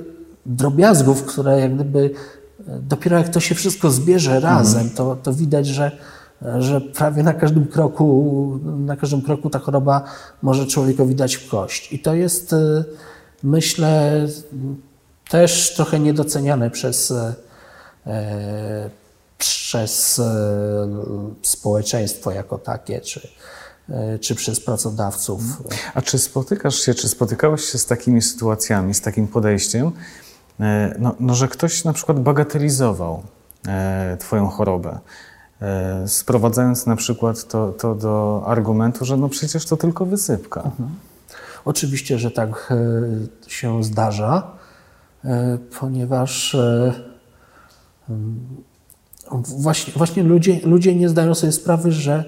drobiazgów, 0.46 1.22
które 1.22 1.60
jak 1.60 1.74
gdyby 1.74 2.10
dopiero 2.66 3.18
jak 3.18 3.28
to 3.28 3.40
się 3.40 3.54
wszystko 3.54 3.90
zbierze 3.90 4.40
razem, 4.40 4.74
hmm. 4.74 4.96
to, 4.96 5.16
to 5.22 5.32
widać, 5.32 5.66
że 5.66 5.98
że 6.58 6.80
prawie 6.80 7.22
na 7.22 7.34
każdym 7.34 7.66
kroku, 7.66 8.60
na 8.64 8.96
każdym 8.96 9.22
kroku 9.22 9.50
ta 9.50 9.58
choroba 9.58 10.04
może 10.42 10.66
człowiekowi 10.66 11.14
dać 11.14 11.34
w 11.34 11.48
kość. 11.48 11.92
I 11.92 11.98
to 11.98 12.14
jest, 12.14 12.52
e, 12.52 12.84
myślę, 13.42 14.26
też 15.28 15.74
trochę 15.74 16.00
niedoceniane 16.00 16.70
przez, 16.70 17.10
e, 18.06 18.90
przez 19.38 20.18
e, 20.18 20.88
społeczeństwo 21.42 22.30
jako 22.30 22.58
takie, 22.58 23.00
czy, 23.00 23.28
czy 24.20 24.34
przez 24.34 24.60
pracodawców. 24.60 25.42
A 25.94 26.02
czy 26.02 26.18
spotykasz 26.18 26.76
się, 26.76 26.94
czy 26.94 27.08
spotykałeś 27.08 27.64
się 27.64 27.78
z 27.78 27.86
takimi 27.86 28.22
sytuacjami, 28.22 28.94
z 28.94 29.00
takim 29.00 29.28
podejściem, 29.28 29.92
no, 30.98 31.14
no 31.20 31.34
że 31.34 31.48
ktoś 31.48 31.84
na 31.84 31.92
przykład 31.92 32.20
bagatelizował 32.20 33.22
Twoją 34.18 34.48
chorobę? 34.48 34.98
E, 35.62 36.08
sprowadzając 36.08 36.86
na 36.86 36.96
przykład 36.96 37.48
to, 37.48 37.72
to 37.72 37.94
do 37.94 38.42
argumentu, 38.46 39.04
że 39.04 39.16
no 39.16 39.28
przecież 39.28 39.66
to 39.66 39.76
tylko 39.76 40.06
wysypka. 40.06 40.62
Mhm. 40.62 40.90
Oczywiście, 41.64 42.18
że 42.18 42.30
tak 42.30 42.72
e, 43.46 43.50
się 43.50 43.84
zdarza, 43.84 44.50
e, 45.24 45.58
ponieważ 45.80 46.56
właśnie, 49.58 49.92
właśnie 49.96 50.22
ludzie, 50.22 50.60
ludzie 50.64 50.94
nie 50.94 51.08
zdają 51.08 51.34
sobie 51.34 51.52
sprawy, 51.52 51.92
że, 51.92 52.24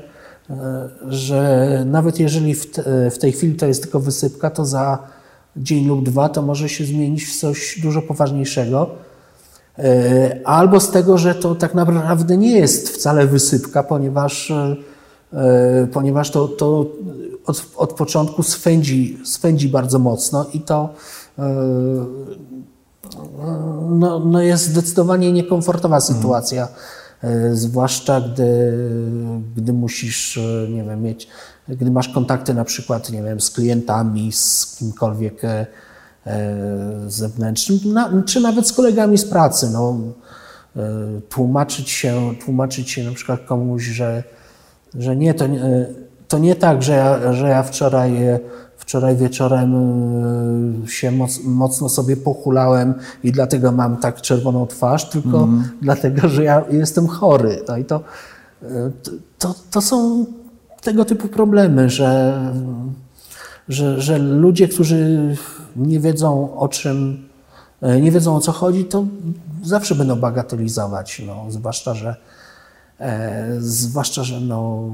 że 1.08 1.82
nawet 1.86 2.20
jeżeli 2.20 2.54
w, 2.54 2.70
te, 2.70 3.10
w 3.10 3.18
tej 3.18 3.32
chwili 3.32 3.54
to 3.54 3.66
jest 3.66 3.82
tylko 3.82 4.00
wysypka, 4.00 4.50
to 4.50 4.64
za 4.64 4.98
dzień 5.56 5.86
lub 5.86 6.04
dwa 6.04 6.28
to 6.28 6.42
może 6.42 6.68
się 6.68 6.84
zmienić 6.84 7.24
w 7.24 7.40
coś 7.40 7.80
dużo 7.82 8.02
poważniejszego 8.02 8.90
albo 10.44 10.80
z 10.80 10.90
tego, 10.90 11.18
że 11.18 11.34
to 11.34 11.54
tak 11.54 11.74
naprawdę 11.74 12.36
nie 12.36 12.58
jest 12.58 12.88
wcale 12.88 13.26
wysypka, 13.26 13.82
ponieważ, 13.82 14.50
e, 14.50 14.76
ponieważ 15.92 16.30
to, 16.30 16.48
to 16.48 16.86
od, 17.46 17.66
od 17.76 17.92
początku 17.92 18.42
swędzi, 18.42 19.18
swędzi 19.24 19.68
bardzo 19.68 19.98
mocno 19.98 20.46
i 20.52 20.60
to 20.60 20.94
e, 21.38 22.06
no, 23.90 24.18
no 24.18 24.42
jest 24.42 24.64
zdecydowanie 24.64 25.32
niekomfortowa 25.32 26.00
sytuacja, 26.00 26.68
mhm. 27.22 27.56
zwłaszcza 27.56 28.20
gdy, 28.20 28.72
gdy 29.56 29.72
musisz, 29.72 30.40
nie 30.68 30.84
wiem, 30.84 31.02
mieć, 31.02 31.28
gdy 31.68 31.90
masz 31.90 32.08
kontakty 32.08 32.54
na 32.54 32.64
przykład, 32.64 33.10
nie 33.10 33.22
wiem, 33.22 33.40
z 33.40 33.50
klientami, 33.50 34.32
z 34.32 34.76
kimkolwiek 34.78 35.44
E, 35.44 35.66
zewnętrznym, 37.06 37.78
czy 38.26 38.40
nawet 38.40 38.68
z 38.68 38.72
kolegami 38.72 39.18
z 39.18 39.24
pracy. 39.24 39.70
No, 39.72 39.98
e, 40.76 40.80
tłumaczyć, 41.28 41.90
się, 41.90 42.34
tłumaczyć 42.44 42.90
się 42.90 43.04
na 43.04 43.12
przykład 43.12 43.40
komuś, 43.44 43.82
że, 43.82 44.22
że 44.94 45.16
nie, 45.16 45.34
to 45.34 45.46
nie, 45.46 45.86
to 46.28 46.38
nie 46.38 46.54
tak, 46.54 46.82
że 46.82 46.92
ja, 46.92 47.32
że 47.32 47.48
ja 47.48 47.62
wczoraj, 47.62 48.12
wczoraj 48.76 49.16
wieczorem 49.16 49.74
e, 50.84 50.88
się 50.88 51.10
moc, 51.10 51.40
mocno 51.44 51.88
sobie 51.88 52.16
pochulałem 52.16 52.94
i 53.24 53.32
dlatego 53.32 53.72
mam 53.72 53.96
tak 53.96 54.20
czerwoną 54.20 54.66
twarz, 54.66 55.10
tylko 55.10 55.48
dlatego, 55.82 56.28
że 56.28 56.44
ja 56.44 56.64
jestem 56.70 57.06
chory. 57.06 57.62
No 57.68 57.76
i 57.76 57.84
to, 57.84 58.00
e, 58.62 58.90
to, 59.38 59.54
to 59.70 59.80
są 59.80 60.26
tego 60.82 61.04
typu 61.04 61.28
problemy, 61.28 61.90
że, 61.90 62.40
że, 63.68 64.00
że 64.00 64.18
ludzie, 64.18 64.68
którzy 64.68 65.36
nie 65.76 66.00
wiedzą 66.00 66.56
o 66.58 66.68
czym, 66.68 67.28
e, 67.82 68.00
nie 68.00 68.12
wiedzą 68.12 68.36
o 68.36 68.40
co 68.40 68.52
chodzi, 68.52 68.84
to 68.84 69.04
zawsze 69.62 69.94
będą 69.94 70.16
bagatelizować, 70.16 71.22
no, 71.26 71.44
zwłaszcza, 71.48 71.94
że 71.94 72.16
e, 73.00 73.46
zwłaszcza, 73.58 74.24
że 74.24 74.40
no, 74.40 74.90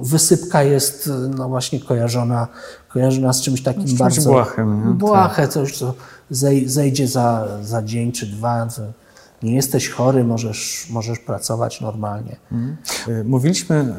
wysypka 0.00 0.62
jest 0.62 1.10
no 1.36 1.48
właśnie 1.48 1.80
kojarzona, 1.80 2.48
kojarzona 2.88 3.32
z 3.32 3.42
czymś 3.42 3.62
takim 3.62 3.84
czymś 3.84 3.98
bardzo 3.98 4.30
błahym, 4.30 4.88
nie? 4.88 4.94
błahe, 4.94 5.48
coś 5.48 5.78
co 5.78 5.94
zej, 6.30 6.68
zejdzie 6.68 7.08
za, 7.08 7.48
za 7.62 7.82
dzień 7.82 8.12
czy 8.12 8.26
dwa, 8.26 8.68
nie 9.42 9.54
jesteś 9.54 9.88
chory, 9.88 10.24
możesz, 10.24 10.86
możesz 10.90 11.18
pracować 11.18 11.80
normalnie. 11.80 12.36
Y, 13.08 13.24
Mówiliśmy, 13.24 13.94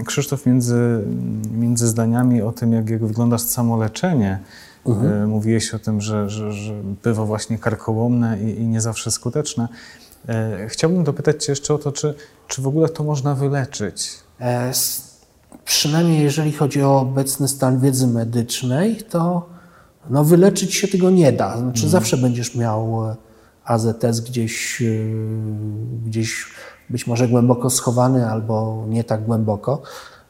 y, 0.00 0.04
Krzysztof, 0.04 0.46
między, 0.46 1.04
między 1.50 1.86
zdaniami 1.86 2.42
o 2.42 2.52
tym, 2.52 2.72
jak, 2.72 2.90
jak 2.90 3.06
wygląda 3.06 3.38
samoleczenie. 3.38 4.38
Y, 4.88 5.26
Mówiłeś 5.26 5.74
o 5.74 5.78
tym, 5.78 6.00
że, 6.00 6.30
że, 6.30 6.52
że 6.52 6.72
bywa 7.02 7.24
właśnie 7.24 7.58
karkołomne 7.58 8.42
i, 8.42 8.60
i 8.60 8.66
nie 8.66 8.80
zawsze 8.80 9.10
skuteczne. 9.10 9.68
Y, 10.64 10.68
Chciałbym 10.68 11.04
dopytać 11.04 11.44
Cię 11.44 11.52
jeszcze 11.52 11.74
o 11.74 11.78
to, 11.78 11.92
czy, 11.92 12.14
czy 12.48 12.62
w 12.62 12.66
ogóle 12.66 12.88
to 12.88 13.04
można 13.04 13.34
wyleczyć? 13.34 14.10
E, 14.40 14.72
Przynajmniej 15.64 16.22
jeżeli 16.22 16.52
chodzi 16.52 16.82
o 16.82 17.00
obecny 17.00 17.48
stan 17.48 17.80
wiedzy 17.80 18.06
medycznej, 18.06 18.96
to 18.96 19.48
no, 20.10 20.24
wyleczyć 20.24 20.74
się 20.74 20.88
tego 20.88 21.10
nie 21.10 21.32
da. 21.32 21.58
Znaczy 21.58 21.88
zawsze 21.88 22.16
będziesz 22.16 22.54
miał 22.54 23.10
e, 23.10 23.16
AZS 23.64 24.20
gdzieś, 24.20 24.82
e, 24.82 24.84
gdzieś 26.06 26.46
być 26.90 27.06
może 27.06 27.28
głęboko 27.28 27.70
schowany 27.70 28.30
albo 28.30 28.84
nie 28.88 29.04
tak 29.04 29.24
głęboko. 29.24 29.82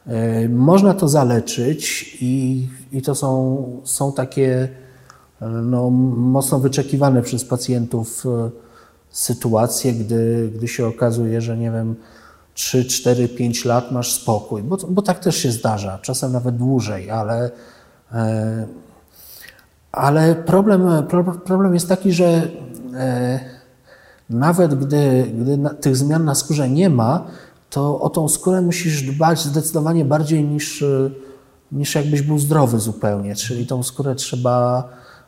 E, 0.07 0.49
Można 0.49 0.93
to 0.93 1.07
zaleczyć 1.07 2.17
i, 2.21 2.67
i 2.91 3.01
to 3.01 3.15
są, 3.15 3.63
są 3.83 4.13
takie 4.13 4.69
e, 5.41 5.47
no, 5.47 5.89
mocno 5.89 6.59
wyczekiwane 6.59 7.21
przez 7.21 7.45
pacjentów 7.45 8.25
e, 8.25 8.49
sytuacje, 9.09 9.93
gdy, 9.93 10.51
gdy 10.55 10.67
się 10.67 10.87
okazuje, 10.87 11.41
że 11.41 11.57
nie 11.57 11.71
wiem, 11.71 11.95
3, 12.53 12.85
4, 12.85 13.27
5 13.27 13.65
lat 13.65 13.91
masz 13.91 14.11
spokój, 14.11 14.63
bo, 14.63 14.77
bo 14.89 15.01
tak 15.01 15.19
też 15.19 15.37
się 15.37 15.51
zdarza, 15.51 15.99
czasem 16.01 16.31
nawet 16.31 16.55
dłużej, 16.55 17.11
ale, 17.11 17.51
ale 19.91 20.35
problem, 20.35 20.87
pro- 21.07 21.23
problem 21.23 21.73
jest 21.73 21.89
taki, 21.89 22.13
że 22.13 22.47
nawet 24.29 24.75
gdy, 24.75 25.31
gdy 25.41 25.57
tych 25.81 25.97
zmian 25.97 26.25
na 26.25 26.35
skórze 26.35 26.69
nie 26.69 26.89
ma, 26.89 27.27
to 27.69 27.99
o 28.01 28.09
tą 28.09 28.29
skórę 28.29 28.61
musisz 28.61 29.01
dbać 29.03 29.39
zdecydowanie 29.39 30.05
bardziej 30.05 30.43
niż, 30.43 30.81
e, 30.81 31.09
niż 31.71 31.95
jakbyś 31.95 32.21
był 32.21 32.39
zdrowy 32.39 32.79
zupełnie, 32.79 33.35
czyli 33.35 33.67
tą 33.67 33.83
skórę 33.83 34.15
trzeba 34.15 34.83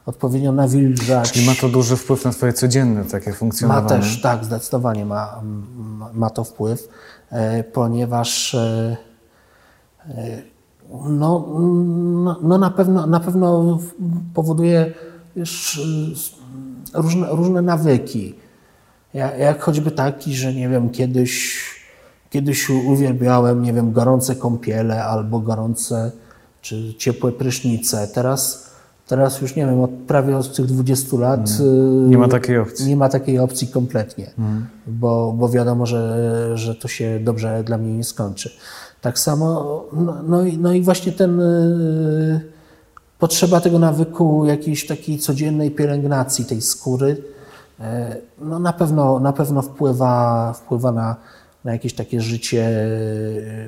odpowiednio 0.06 0.52
nawilżać. 0.52 1.32
Czyli 1.32 1.46
ma 1.46 1.54
to 1.62 1.70
duży 1.70 1.96
wpływ 1.98 2.26
na 2.26 2.32
Twoje 2.32 2.54
codzienne 2.54 3.06
takie 3.06 3.30
Ma 3.30 3.36
funkcjonowanie? 3.36 3.88
też, 3.90 4.22
tak, 4.22 4.46
zdecydowanie 4.46 5.06
ma, 5.06 5.42
ma, 5.78 6.10
ma 6.14 6.30
to 6.30 6.44
wpływ, 6.44 6.90
e, 7.30 7.64
ponieważ 7.64 8.56
e, 8.56 8.98
e, 10.10 10.42
no, 11.10 11.46
no, 12.24 12.40
no 12.42 12.58
na, 12.58 12.70
pewno, 12.72 13.08
na 13.08 13.20
pewno 13.20 13.80
powoduje 14.34 14.94
wiesz, 15.36 15.82
różne, 16.94 17.28
różne 17.32 17.62
nawyki. 17.62 18.36
Ja- 19.14 19.36
Jak 19.38 19.62
choćby 19.62 19.92
taki, 19.92 20.36
że 20.36 20.54
nie 20.54 20.70
wiem, 20.70 20.90
kiedyś, 20.90 21.62
kiedyś 22.30 22.70
uwielbiałem, 22.70 23.64
nie 23.64 23.74
wiem, 23.74 23.92
gorące 23.92 24.36
kąpiele 24.36 25.04
albo 25.04 25.40
gorące 25.40 26.12
czy 26.62 26.94
ciepłe 26.98 27.32
prysznice. 27.32 28.08
Teraz, 28.14 28.70
teraz 29.08 29.42
już 29.42 29.56
nie 29.56 29.66
wiem, 29.66 29.82
od 29.82 29.92
prawie 29.92 30.38
od 30.38 30.56
tych 30.56 30.66
20 30.66 31.18
lat 31.18 31.50
Nie 32.08 32.18
ma 32.18 32.28
takiej 32.28 32.58
opcji. 32.58 32.88
nie 32.88 32.96
ma 32.96 33.10
takiej 33.10 33.40
opcji 33.40 33.68
kompletnie, 33.68 34.32
bo, 34.88 35.34
bo 35.38 35.50
wiadomo, 35.50 35.86
że, 35.86 36.58
że 36.58 36.76
to 36.76 36.88
się 36.88 37.20
dobrze 37.24 37.64
dla 37.64 37.78
mnie 37.78 37.98
nie 37.98 38.04
skończy. 38.04 38.52
Tak 39.02 39.20
samo, 39.20 39.86
no, 39.94 40.16
no, 40.28 40.44
i, 40.44 40.58
no 40.58 40.74
i 40.74 40.82
właśnie 40.82 41.12
ten 41.12 41.40
y, 41.40 42.42
potrzeba 43.20 43.62
tego 43.62 43.80
nawyku 43.80 44.46
jakiejś 44.46 44.88
takiej 44.88 45.20
codziennej 45.20 45.72
pielęgnacji 45.72 46.46
tej 46.46 46.62
skóry, 46.62 47.10
y, 47.80 47.84
no 48.42 48.60
na 48.60 48.74
pewno, 48.74 49.20
na 49.20 49.34
pewno 49.34 49.62
wpływa, 49.62 50.54
wpływa 50.54 50.92
na, 50.92 51.16
na 51.64 51.74
jakieś 51.74 51.94
takie 51.94 52.22
życie, 52.22 52.90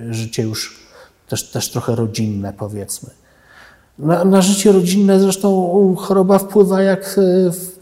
życie 0.09 0.43
już 0.43 0.79
też, 1.27 1.51
też 1.51 1.71
trochę 1.71 1.95
rodzinne 1.95 2.53
powiedzmy. 2.57 3.09
Na, 3.99 4.25
na 4.25 4.41
życie 4.41 4.71
rodzinne 4.71 5.19
zresztą 5.19 5.95
choroba 5.95 6.39
wpływa 6.39 6.81
jak 6.81 7.19
w, 7.51 7.81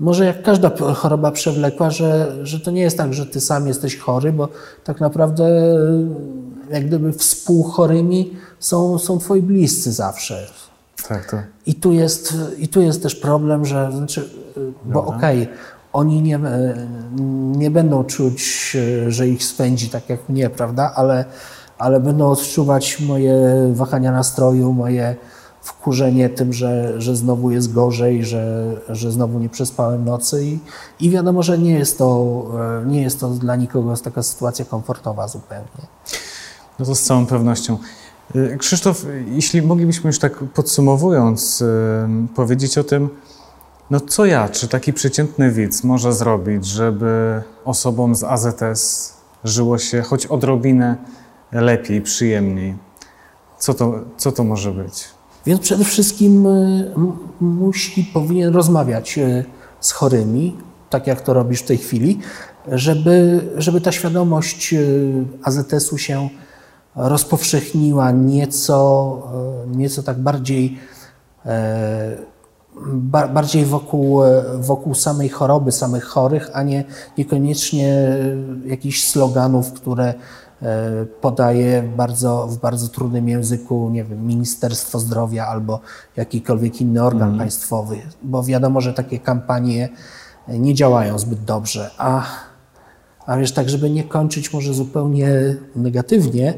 może 0.00 0.24
jak 0.24 0.42
każda 0.42 0.70
choroba 0.94 1.30
przewlekła, 1.30 1.90
że, 1.90 2.36
że 2.42 2.60
to 2.60 2.70
nie 2.70 2.80
jest 2.80 2.96
tak, 2.96 3.14
że 3.14 3.26
ty 3.26 3.40
sam 3.40 3.68
jesteś 3.68 3.96
chory, 3.96 4.32
bo 4.32 4.48
tak 4.84 5.00
naprawdę 5.00 5.44
y, 6.70 6.74
jak 6.74 6.86
gdyby 6.86 7.12
współchorymi 7.12 8.36
są, 8.58 8.98
są 8.98 9.18
twoi 9.18 9.42
bliscy 9.42 9.92
zawsze. 9.92 10.46
Tak, 11.08 11.30
to. 11.30 11.36
I 11.66 11.74
tu 11.74 11.92
jest, 11.92 12.34
i 12.58 12.68
tu 12.68 12.80
jest 12.80 13.02
też 13.02 13.14
problem, 13.14 13.64
że 13.66 13.92
znaczy, 13.92 14.20
y, 14.56 14.72
bo 14.84 15.04
okej, 15.04 15.48
oni 15.92 16.22
nie, 16.22 16.36
y, 16.36 16.40
nie 17.56 17.70
będą 17.70 18.04
czuć, 18.04 18.72
y, 18.74 19.12
że 19.12 19.28
ich 19.28 19.44
spędzi 19.44 19.88
tak 19.88 20.08
jak 20.08 20.28
mnie, 20.28 20.50
prawda? 20.50 20.92
Ale, 20.94 21.24
ale 21.78 22.00
będą 22.00 22.30
odczuwać 22.30 23.00
moje 23.00 23.36
wahania 23.72 24.12
nastroju, 24.12 24.72
moje 24.72 25.16
wkurzenie 25.62 26.28
tym, 26.28 26.52
że, 26.52 27.00
że 27.00 27.16
znowu 27.16 27.50
jest 27.50 27.72
gorzej, 27.72 28.24
że, 28.24 28.76
że 28.88 29.12
znowu 29.12 29.38
nie 29.38 29.48
przespałem 29.48 30.04
nocy 30.04 30.44
i, 30.44 30.58
i 31.00 31.10
wiadomo, 31.10 31.42
że 31.42 31.58
nie 31.58 31.72
jest, 31.72 31.98
to, 31.98 32.42
y, 32.82 32.86
nie 32.86 33.02
jest 33.02 33.20
to 33.20 33.28
dla 33.28 33.56
nikogo 33.56 33.96
taka 33.96 34.22
sytuacja 34.22 34.64
komfortowa 34.64 35.28
zupełnie. 35.28 35.86
No 36.78 36.86
to 36.86 36.94
z 36.94 37.02
całą 37.02 37.26
pewnością. 37.26 37.78
Krzysztof, 38.58 39.06
jeśli 39.26 39.62
moglibyśmy 39.62 40.08
już 40.08 40.18
tak 40.18 40.36
podsumowując, 40.54 41.64
powiedzieć 42.34 42.78
o 42.78 42.84
tym, 42.84 43.08
no 43.90 44.00
co 44.00 44.26
ja, 44.26 44.48
czy 44.48 44.68
taki 44.68 44.92
przeciętny 44.92 45.50
widz 45.50 45.84
może 45.84 46.12
zrobić, 46.12 46.66
żeby 46.66 47.42
osobom 47.64 48.14
z 48.14 48.24
AZS 48.24 49.14
żyło 49.44 49.78
się 49.78 50.02
choć 50.02 50.26
odrobinę 50.26 50.96
lepiej, 51.52 52.02
przyjemniej? 52.02 52.76
Co 53.58 53.74
to, 53.74 53.94
co 54.16 54.32
to 54.32 54.44
może 54.44 54.72
być? 54.72 55.04
Więc 55.46 55.60
przede 55.60 55.84
wszystkim 55.84 56.46
m- 56.46 57.12
musi, 57.40 58.04
powinien 58.04 58.54
rozmawiać 58.54 59.18
y, 59.18 59.44
z 59.80 59.92
chorymi, 59.92 60.56
tak 60.90 61.06
jak 61.06 61.20
to 61.20 61.34
robisz 61.34 61.60
w 61.62 61.66
tej 61.66 61.78
chwili, 61.78 62.18
żeby, 62.68 63.40
żeby 63.56 63.80
ta 63.80 63.92
świadomość 63.92 64.74
y, 64.74 65.24
AZS-u 65.42 65.98
się 65.98 66.28
rozpowszechniła 66.96 68.10
nieco, 68.10 69.22
nieco 69.76 70.02
tak 70.02 70.18
bardziej, 70.18 70.78
e, 71.46 72.16
ba, 72.16 72.39
bardziej 73.34 73.64
wokół, 73.64 74.24
e, 74.24 74.42
wokół 74.58 74.94
samej 74.94 75.28
choroby, 75.28 75.72
samych 75.72 76.04
chorych, 76.04 76.50
a 76.52 76.62
nie 76.62 76.84
niekoniecznie 77.18 78.08
y, 78.64 78.68
jakichś 78.68 79.04
sloganów, 79.04 79.72
które 79.72 80.14
e, 80.62 81.06
podaje 81.20 81.82
bardzo, 81.96 82.46
w 82.46 82.58
bardzo 82.58 82.88
trudnym 82.88 83.28
języku, 83.28 83.90
nie 83.92 84.04
wiem, 84.04 84.26
Ministerstwo 84.26 84.98
Zdrowia 84.98 85.46
albo 85.46 85.80
jakikolwiek 86.16 86.80
inny 86.80 87.02
organ 87.02 87.38
państwowy, 87.38 87.96
bo 88.22 88.42
wiadomo, 88.42 88.80
że 88.80 88.94
takie 88.94 89.18
kampanie 89.18 89.88
nie 90.48 90.74
działają 90.74 91.18
zbyt 91.18 91.44
dobrze, 91.44 91.90
a, 91.98 92.22
a 93.26 93.36
wiesz, 93.36 93.52
tak, 93.52 93.68
żeby 93.68 93.90
nie 93.90 94.04
kończyć 94.04 94.52
może 94.52 94.74
zupełnie 94.74 95.30
negatywnie, 95.76 96.54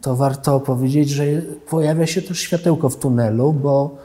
to 0.00 0.16
warto 0.16 0.60
powiedzieć, 0.60 1.10
że 1.10 1.24
pojawia 1.70 2.06
się 2.06 2.22
też 2.22 2.38
światełko 2.40 2.88
w 2.88 2.96
tunelu, 2.96 3.52
bo 3.52 3.96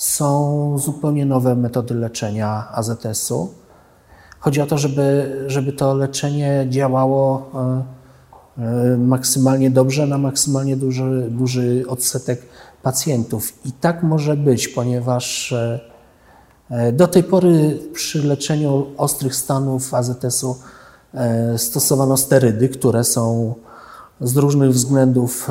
są 0.00 0.78
zupełnie 0.78 1.26
nowe 1.26 1.56
metody 1.56 1.94
leczenia 1.94 2.68
AZS-u. 2.72 3.48
Chodzi 4.38 4.60
o 4.60 4.66
to, 4.66 4.78
żeby, 4.78 5.36
żeby 5.46 5.72
to 5.72 5.94
leczenie 5.94 6.66
działało 6.68 7.50
e, 7.54 8.62
e, 8.62 8.96
maksymalnie 8.96 9.70
dobrze 9.70 10.06
na 10.06 10.18
maksymalnie 10.18 10.76
duży, 10.76 11.28
duży 11.30 11.84
odsetek 11.88 12.42
pacjentów. 12.82 13.66
I 13.66 13.72
tak 13.72 14.02
może 14.02 14.36
być, 14.36 14.68
ponieważ 14.68 15.52
e, 15.52 16.92
do 16.92 17.08
tej 17.08 17.24
pory 17.24 17.78
przy 17.92 18.22
leczeniu 18.26 18.86
ostrych 18.96 19.36
stanów 19.36 19.94
AZS-u 19.94 20.56
stosowano 21.56 22.16
sterydy, 22.16 22.68
które 22.68 23.04
są 23.04 23.54
z 24.20 24.36
różnych 24.36 24.70
względów 24.70 25.48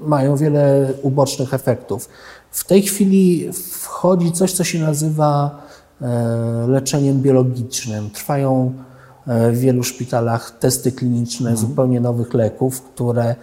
mają 0.00 0.36
wiele 0.36 0.92
ubocznych 1.02 1.54
efektów. 1.54 2.08
W 2.50 2.64
tej 2.64 2.82
chwili 2.82 3.52
wchodzi 3.52 4.32
coś, 4.32 4.52
co 4.52 4.64
się 4.64 4.78
nazywa 4.78 5.62
e, 6.02 6.66
leczeniem 6.68 7.22
biologicznym. 7.22 8.10
Trwają 8.10 8.72
e, 9.26 9.52
w 9.52 9.58
wielu 9.58 9.82
szpitalach 9.82 10.58
testy 10.58 10.92
kliniczne 10.92 11.56
zupełnie 11.56 12.00
nowych 12.00 12.34
leków, 12.34 12.82
które 12.82 13.34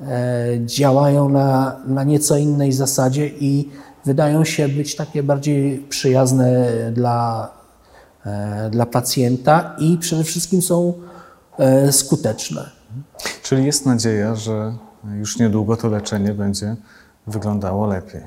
e, 0.00 0.46
działają 0.66 1.28
na, 1.28 1.76
na 1.86 2.04
nieco 2.04 2.36
innej 2.36 2.72
zasadzie 2.72 3.28
i 3.28 3.70
wydają 4.04 4.44
się 4.44 4.68
być 4.68 4.96
takie 4.96 5.22
bardziej 5.22 5.78
przyjazne 5.78 6.68
dla, 6.92 7.50
dla 8.70 8.86
pacjenta 8.86 9.76
i 9.78 9.98
przede 9.98 10.24
wszystkim 10.24 10.62
są 10.62 10.94
skuteczne. 11.90 12.70
Czyli 13.42 13.64
jest 13.64 13.86
nadzieja, 13.86 14.34
że 14.34 14.74
już 15.14 15.38
niedługo 15.38 15.76
to 15.76 15.88
leczenie 15.88 16.34
będzie 16.34 16.76
wyglądało 17.26 17.86
lepiej. 17.86 18.22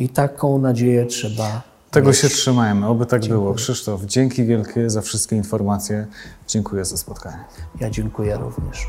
I 0.00 0.08
taką 0.08 0.58
nadzieję 0.58 1.06
trzeba. 1.06 1.62
Tego 1.90 2.12
się 2.12 2.28
trzymajmy, 2.28 2.86
oby 2.86 3.06
tak 3.06 3.26
było. 3.26 3.54
Krzysztof, 3.54 4.04
dzięki 4.04 4.44
wielkie 4.44 4.90
za 4.90 5.00
wszystkie 5.00 5.36
informacje. 5.36 6.06
Dziękuję 6.48 6.84
za 6.84 6.96
spotkanie. 6.96 7.44
Ja 7.80 7.90
dziękuję 7.90 8.36
również. 8.36 8.88